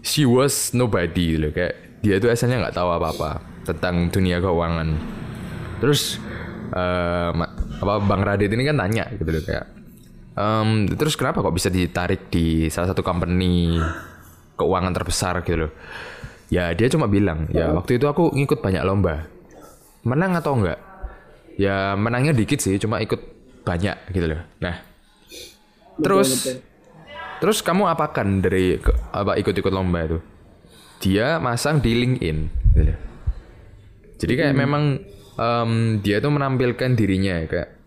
[0.00, 3.30] she was nobody gitu loh kayak dia itu asalnya nggak tahu apa-apa
[3.64, 4.94] tentang dunia keuangan
[5.78, 6.16] terus
[6.70, 9.66] eh, ma- apa bang Radit ini kan tanya gitu loh kayak
[10.34, 13.74] "Em, terus kenapa kok bisa ditarik di salah satu company
[14.54, 15.72] keuangan terbesar gitu loh
[16.48, 19.28] ya dia cuma bilang ya waktu itu aku ngikut banyak lomba
[20.04, 20.80] menang atau enggak
[21.60, 23.20] ya menangnya dikit sih cuma ikut
[23.66, 24.80] banyak gitu loh nah
[26.00, 26.68] terus betul.
[27.38, 28.82] Terus kamu apakan dari
[29.14, 30.18] apa ikut-ikut lomba itu?
[30.98, 32.38] Dia masang di LinkedIn.
[32.74, 32.94] gitu.
[34.18, 34.98] Jadi kayak memang
[35.38, 37.77] em, dia tuh menampilkan dirinya kayak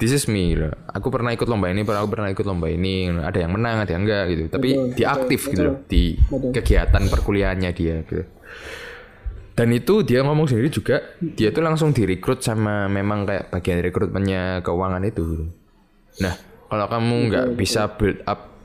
[0.00, 0.72] this is me gitu.
[0.96, 3.12] Aku pernah ikut lomba ini, pernah aku pernah ikut lomba ini.
[3.12, 4.42] Ada yang menang, ada yang enggak gitu.
[4.48, 6.50] Tapi Betul, dia betul, aktif gitu loh di betul.
[6.56, 8.24] kegiatan perkuliahannya dia gitu.
[9.60, 14.64] Dan itu dia ngomong sendiri juga, dia tuh langsung direkrut sama memang kayak bagian rekrutmennya
[14.64, 15.20] keuangan itu.
[15.20, 15.46] gitu.
[16.24, 16.34] Nah,
[16.72, 18.56] kalau kamu nggak bisa build up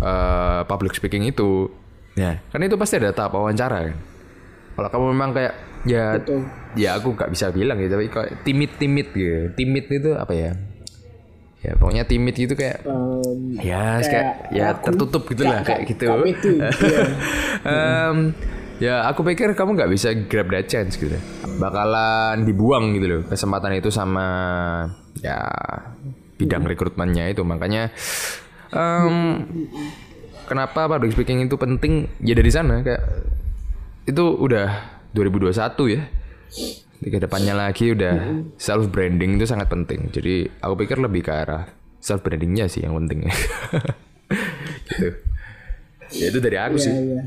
[0.00, 1.68] uh, public speaking itu,
[2.16, 3.96] ya kan itu pasti ada tahap wawancara kan.
[4.80, 5.54] Kalau kamu memang kayak
[5.84, 6.48] ya, Betul.
[6.72, 9.52] ya aku nggak bisa bilang gitu, tapi kayak timid timid gitu.
[9.60, 10.56] Timid itu apa ya?
[11.60, 15.66] Ya pokoknya timid gitu kayak Em, ya kayak, kayak ya aku tertutup gitu lah nggak-
[15.68, 16.04] kayak gitu.
[16.08, 16.68] pede, iya.
[18.08, 18.16] Em,
[18.80, 21.12] ya aku pikir kamu nggak bisa grab that chance gitu.
[21.60, 24.26] Bakalan dibuang gitu loh kesempatan itu sama
[25.20, 25.36] ya
[26.34, 27.92] bidang rekrutmennya itu makanya
[28.72, 29.44] em,
[30.46, 33.04] kenapa public speaking itu penting ya dari sana kayak
[34.06, 34.68] itu udah
[35.12, 35.52] 2021
[35.90, 36.02] ya
[37.00, 38.16] di ke depannya lagi udah
[38.54, 41.64] self branding itu sangat penting jadi aku pikir lebih ke arah
[41.96, 43.24] self brandingnya sih yang penting
[44.88, 45.08] gitu
[46.12, 47.22] ya itu dari aku sih Iya, iya.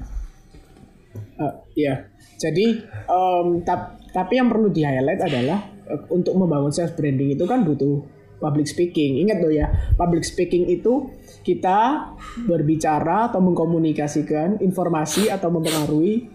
[1.13, 1.93] Eh, Iya.
[2.37, 2.65] Jadi
[3.07, 7.63] em, tap- tapi yang perlu di highlight adalah eh, untuk membangun self branding itu kan
[7.63, 8.03] butuh
[8.37, 9.23] public speaking.
[9.23, 11.07] Ingat loh ya, public speaking itu
[11.41, 12.11] kita
[12.43, 16.27] berbicara atau mengkomunikasikan informasi atau mempengaruhi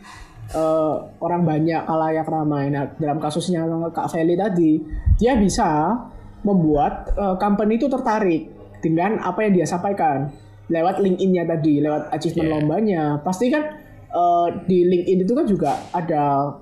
[0.50, 2.68] eh, orang banyak kalayak ramai.
[2.68, 4.80] Nah, dalam kasusnya Kak Feli tadi,
[5.14, 5.96] dia bisa
[6.40, 10.30] membuat eh, company itu tertarik dengan apa yang dia sampaikan
[10.68, 13.20] lewat LinkedIn-nya tadi, lewat achievement lombanya.
[13.20, 13.62] Pasti kan
[14.08, 16.54] eh, di LinkedIn itu kan juga ada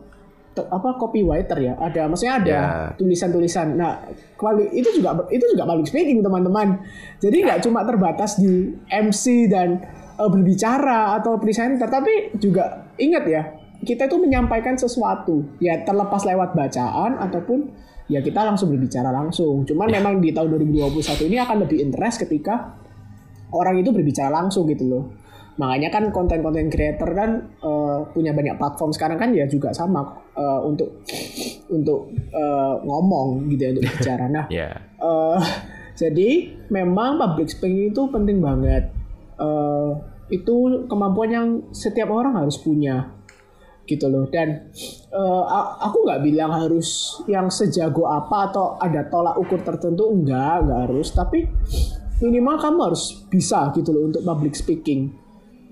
[0.57, 2.63] apa copywriter ya, ada maksudnya ada Ya.
[2.97, 3.77] tulisan-tulisan.
[3.77, 4.09] Nah,
[4.41, 6.81] kuali- itu juga itu juga public speaking teman-teman.
[7.21, 9.85] Jadi nggak cuma terbatas di MC dan
[10.17, 13.43] uh, berbicara atau presenter tapi juga ingat ya
[13.87, 17.71] kita itu menyampaikan sesuatu ya terlepas lewat bacaan ataupun
[18.11, 20.03] ya kita langsung berbicara langsung cuman Ya.
[20.03, 22.75] memang di tahun 2021 ini akan lebih interest ketika
[23.55, 25.05] orang itu berbicara langsung gitu loh
[25.57, 30.05] makanya kan konten-konten creator kan uh, punya banyak platform sekarang kan ya juga sama
[30.37, 31.01] uh, untuk
[31.73, 34.71] untuk uh, ngomong gitu ya untuk bicara nah Ya.
[34.97, 35.41] Eh,
[35.97, 36.31] jadi
[36.69, 38.93] memang public speaking itu penting banget.
[39.37, 39.91] Eh,
[40.29, 43.16] itu kemampuan yang setiap orang harus punya
[43.87, 44.27] gitu loh.
[44.27, 44.69] Dan
[45.15, 46.89] a- aku nggak bilang harus
[47.25, 51.09] yang sejago apa atau ada tolak ukur tertentu enggak, nggak harus.
[51.11, 51.47] Tapi
[52.19, 55.15] minimal kamu harus bisa gitu loh untuk public speaking.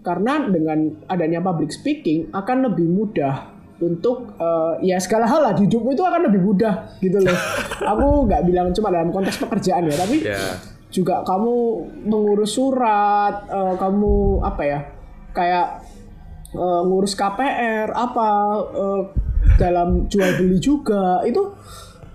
[0.00, 5.64] Karena dengan adanya public speaking akan lebih mudah untuk eh, ya segala hal lah di
[5.64, 7.34] hidupmu itu akan lebih mudah gitu loh.
[7.92, 10.60] Aku nggak bilang cuma dalam konteks pekerjaan ya, tapi Ya.
[10.88, 11.54] juga kamu
[12.06, 14.78] mengurus surat, eh, kamu apa ya,
[15.32, 15.66] kayak
[16.54, 18.28] eh, ngurus KPR apa
[18.70, 19.02] eh,
[19.54, 21.42] dalam jual beli juga itu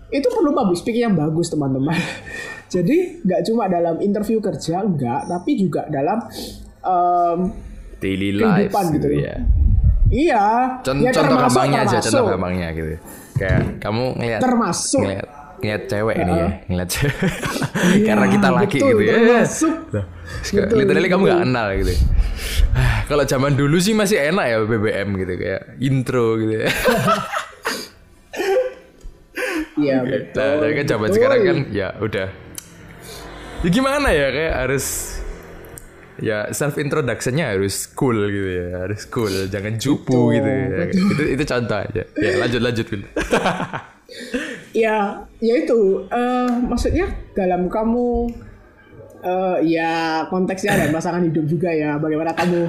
[0.10, 1.94] itu perlu public speaking yang bagus teman-teman.
[2.74, 6.22] Jadi nggak cuma dalam interview kerja enggak, tapi juga dalam
[6.80, 7.40] em,
[7.98, 9.36] Daily life Kehidupan gitu ya.
[10.10, 10.46] iya.
[10.80, 12.32] Contoh, ya contoh termasuk- gampangnya aja, contoh termasuk.
[12.32, 12.90] gampangnya gitu.
[13.36, 15.02] Kayak kamu ngeliat Termasuk.
[15.02, 15.28] ngeliat
[15.60, 17.32] ngeliat cewek ini ya, ngeliat cewek.
[18.02, 19.14] Karena Iya, kita laki betul, gitu ya.
[19.14, 19.74] termasuk.
[19.90, 20.06] Loh,
[20.40, 21.30] Betul, literally kamu betul.
[21.30, 21.94] nggak kenal gitu.
[22.70, 26.70] Ah, Kalau zaman dulu sih masih enak ya BBM gitu kayak intro gitu ya.
[29.76, 30.56] Iya Nah, betul.
[30.60, 31.16] tapi kan zaman betul.
[31.16, 32.28] sekarang kan ya udah.
[33.60, 34.86] Ya gimana ya kayak harus
[36.20, 41.08] ya self introductionnya harus cool gitu ya harus cool jangan Betul, cupu gitu ya betul.
[41.16, 42.86] itu itu contoh aja ya lanjut lanjut.
[44.74, 46.06] ya ya itu.
[46.10, 48.08] Eh, maksudnya dalam kamu
[49.24, 51.98] eh, ya konteksnya ada pasangan hidup juga ya.
[51.98, 52.62] Bagaimana kamu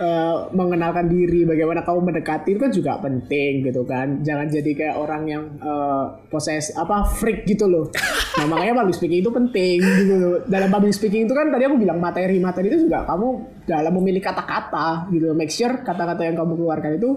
[0.00, 4.20] eh, mengenalkan diri bagaimana kamu mendekati itu kan juga penting gitu kan.
[4.26, 7.88] Jangan jadi kayak orang yang eh, poses apa freak gitu loh.
[8.34, 10.36] Nah makanya public speaking itu penting gitu loh.
[10.50, 13.28] Dalam public speaking itu kan tadi aku bilang materi materi itu juga kamu
[13.64, 17.10] dalam memilih kata-kata gitu make sure kata-kata yang kamu keluarkan itu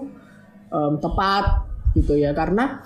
[0.70, 1.66] em, tepat
[1.98, 2.30] gitu ya.
[2.38, 2.78] Karena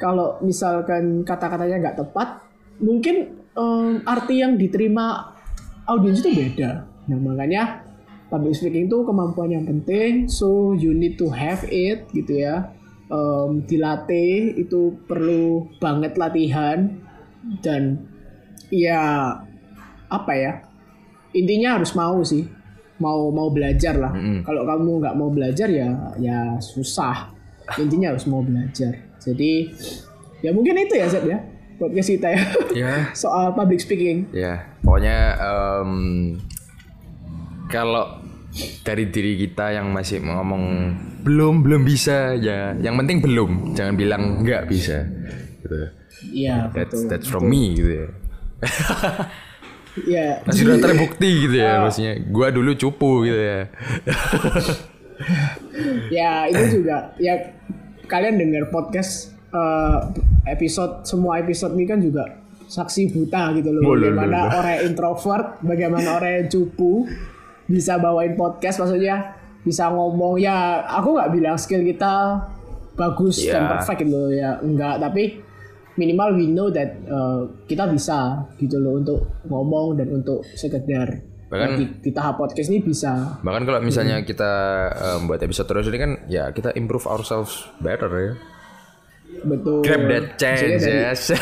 [0.00, 2.40] kalau misalkan kata-katanya nggak tepat
[2.80, 5.36] mungkin em, arti yang diterima
[5.84, 6.88] audiens itu beda.
[7.12, 7.84] Nah makanya
[8.32, 10.26] public speaking itu kemampuan yang penting.
[10.32, 12.72] So you need to have it gitu ya.
[13.12, 16.96] Em, dilatih itu perlu banget latihan.
[17.60, 18.08] Dan
[18.72, 19.36] ya
[20.10, 20.52] apa ya
[21.36, 22.48] intinya harus mau sih.
[23.00, 24.12] Mau mau belajar lah.
[24.44, 27.32] Kalau kamu nggak mau belajar ya ya susah.
[27.80, 29.52] Intinya harus mau belajar jadi
[30.40, 31.38] ya mungkin itu ya Zed ya
[31.80, 32.42] podcast kita ya.
[32.76, 32.94] Ya.
[33.20, 34.28] Soal public speaking.
[34.36, 35.92] Ya pokoknya em,
[37.72, 38.20] kalau
[38.84, 40.92] dari diri kita yang masih ngomong
[41.24, 43.72] belum belum bisa ya yang penting belum.
[43.72, 45.08] Jangan bilang nggak bisa
[45.64, 45.76] gitu.
[46.20, 48.08] Iya that's betul that's from me gitu ya.
[50.04, 52.12] Ya masih udah terbukti gitu ya maksudnya.
[52.28, 53.60] Gua dulu cupu gitu ya.
[56.12, 57.36] Ya itu juga ya
[58.10, 59.98] kalian dengar podcast eh,
[60.46, 62.26] episode semua episode ini kan juga
[62.66, 64.58] saksi buta gitu loh Boleh, bagaimana boleh.
[64.58, 67.06] orang yang introvert bagaimana orang yang cupu
[67.66, 72.42] bisa bawain podcast maksudnya bisa ngomong ya aku nggak bilang skill kita
[72.94, 73.70] bagus dan Ya.
[73.70, 75.38] perfect gitu loh ya enggak tapi
[75.94, 81.74] minimal we know that eh, kita bisa gitu loh untuk ngomong dan untuk sekedar Bahkan-
[81.74, 84.52] di, di tahap podcast ini bisa bahkan kalau misalnya kita
[84.94, 88.32] em, buat episode terus ini kan ya kita improve ourselves better ya
[89.40, 91.22] betul grab that chance dari- yes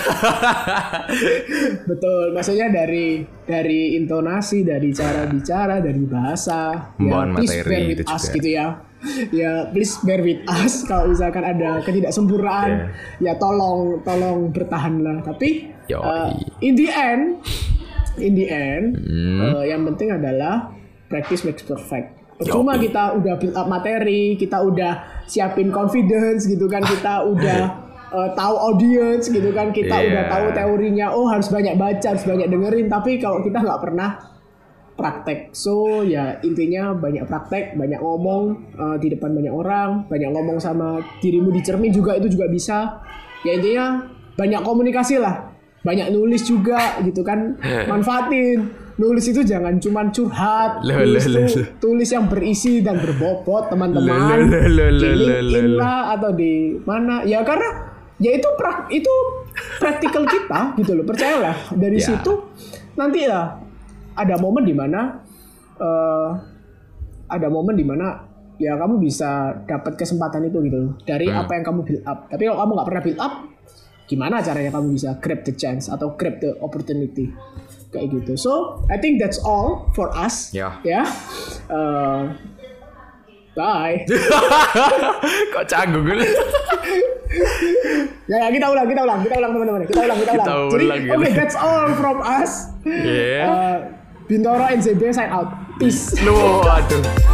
[1.85, 6.93] Betul, maksudnya dari dari intonasi, dari cara bicara, dari bahasa.
[6.95, 8.35] Pembawaan please materi bear with itu us juga.
[8.37, 8.67] gitu ya.
[9.31, 15.23] Ya, please bear with us kalau misalkan ada ketidaksempurnaan, ya tolong tolong bertahanlah.
[15.23, 15.97] Tapi Yoi.
[15.97, 16.29] uh,
[16.61, 17.41] in the end,
[18.19, 19.39] in the end, Hmm.
[19.41, 20.71] uh, yang penting adalah
[21.07, 22.15] practice makes perfect.
[22.39, 27.61] Percuma kita udah build up materi, kita udah siapin confidence gitu kan, kita udah
[28.15, 30.07] uh, tahu audience gitu kan, kita Iya.
[30.07, 34.23] udah tahu teorinya, oh harus banyak baca, harus banyak dengerin, tapi kalau kita nggak pernah
[34.95, 38.43] praktek, so ya intinya banyak praktek, banyak ngomong
[38.75, 42.99] uh, di depan banyak orang, banyak ngomong sama dirimu di cermin juga itu juga bisa.
[43.47, 45.48] Ya intinya banyak komunikasi lah,
[45.89, 47.57] banyak nulis juga gitu kan,
[47.91, 48.69] manfaatin.
[48.99, 54.51] Nulis itu jangan cuman curhat, Loh, tulis, tulis yang berisi dan berbobot teman-teman.
[54.51, 57.23] Di lah atau di mana?
[57.23, 59.15] Ya karena ya itu prak itu
[59.79, 61.55] praktikal kita gitu loh, percayalah.
[61.73, 62.11] Dari Ya.
[62.11, 62.33] situ
[62.99, 63.55] nanti ya
[64.13, 65.23] ada momen di mana
[65.79, 66.29] eh,
[67.31, 68.27] ada momen di mana
[68.59, 72.27] ya kamu bisa dapat kesempatan itu gitu dari apa yang kamu build up.
[72.27, 73.33] Tapi kalau kamu nggak pernah build up,
[74.09, 77.29] gimana caranya kamu bisa grab the chance atau grab the opportunity
[77.93, 78.41] kayak gitu.
[78.41, 78.53] So
[78.89, 80.53] I think that's all for us.
[80.57, 80.81] Ya.
[80.85, 81.05] Ya.
[81.69, 82.21] Eh,
[83.53, 83.97] bye.
[85.53, 86.25] Kok canggung gitu?
[88.33, 89.81] ya, ya, kita ulang, kita ulang, kita ulang teman-teman.
[89.85, 90.49] Kita ulang, kita ulang.
[90.49, 91.21] Kita Jadi, ulang, gitu.
[91.21, 92.53] oke, that's all from us.
[92.89, 93.45] Yeah.
[93.45, 93.77] Eh,
[94.29, 95.49] Bintoro NZB sign out.
[95.81, 96.17] Peace.
[96.21, 97.28] Lu aduh.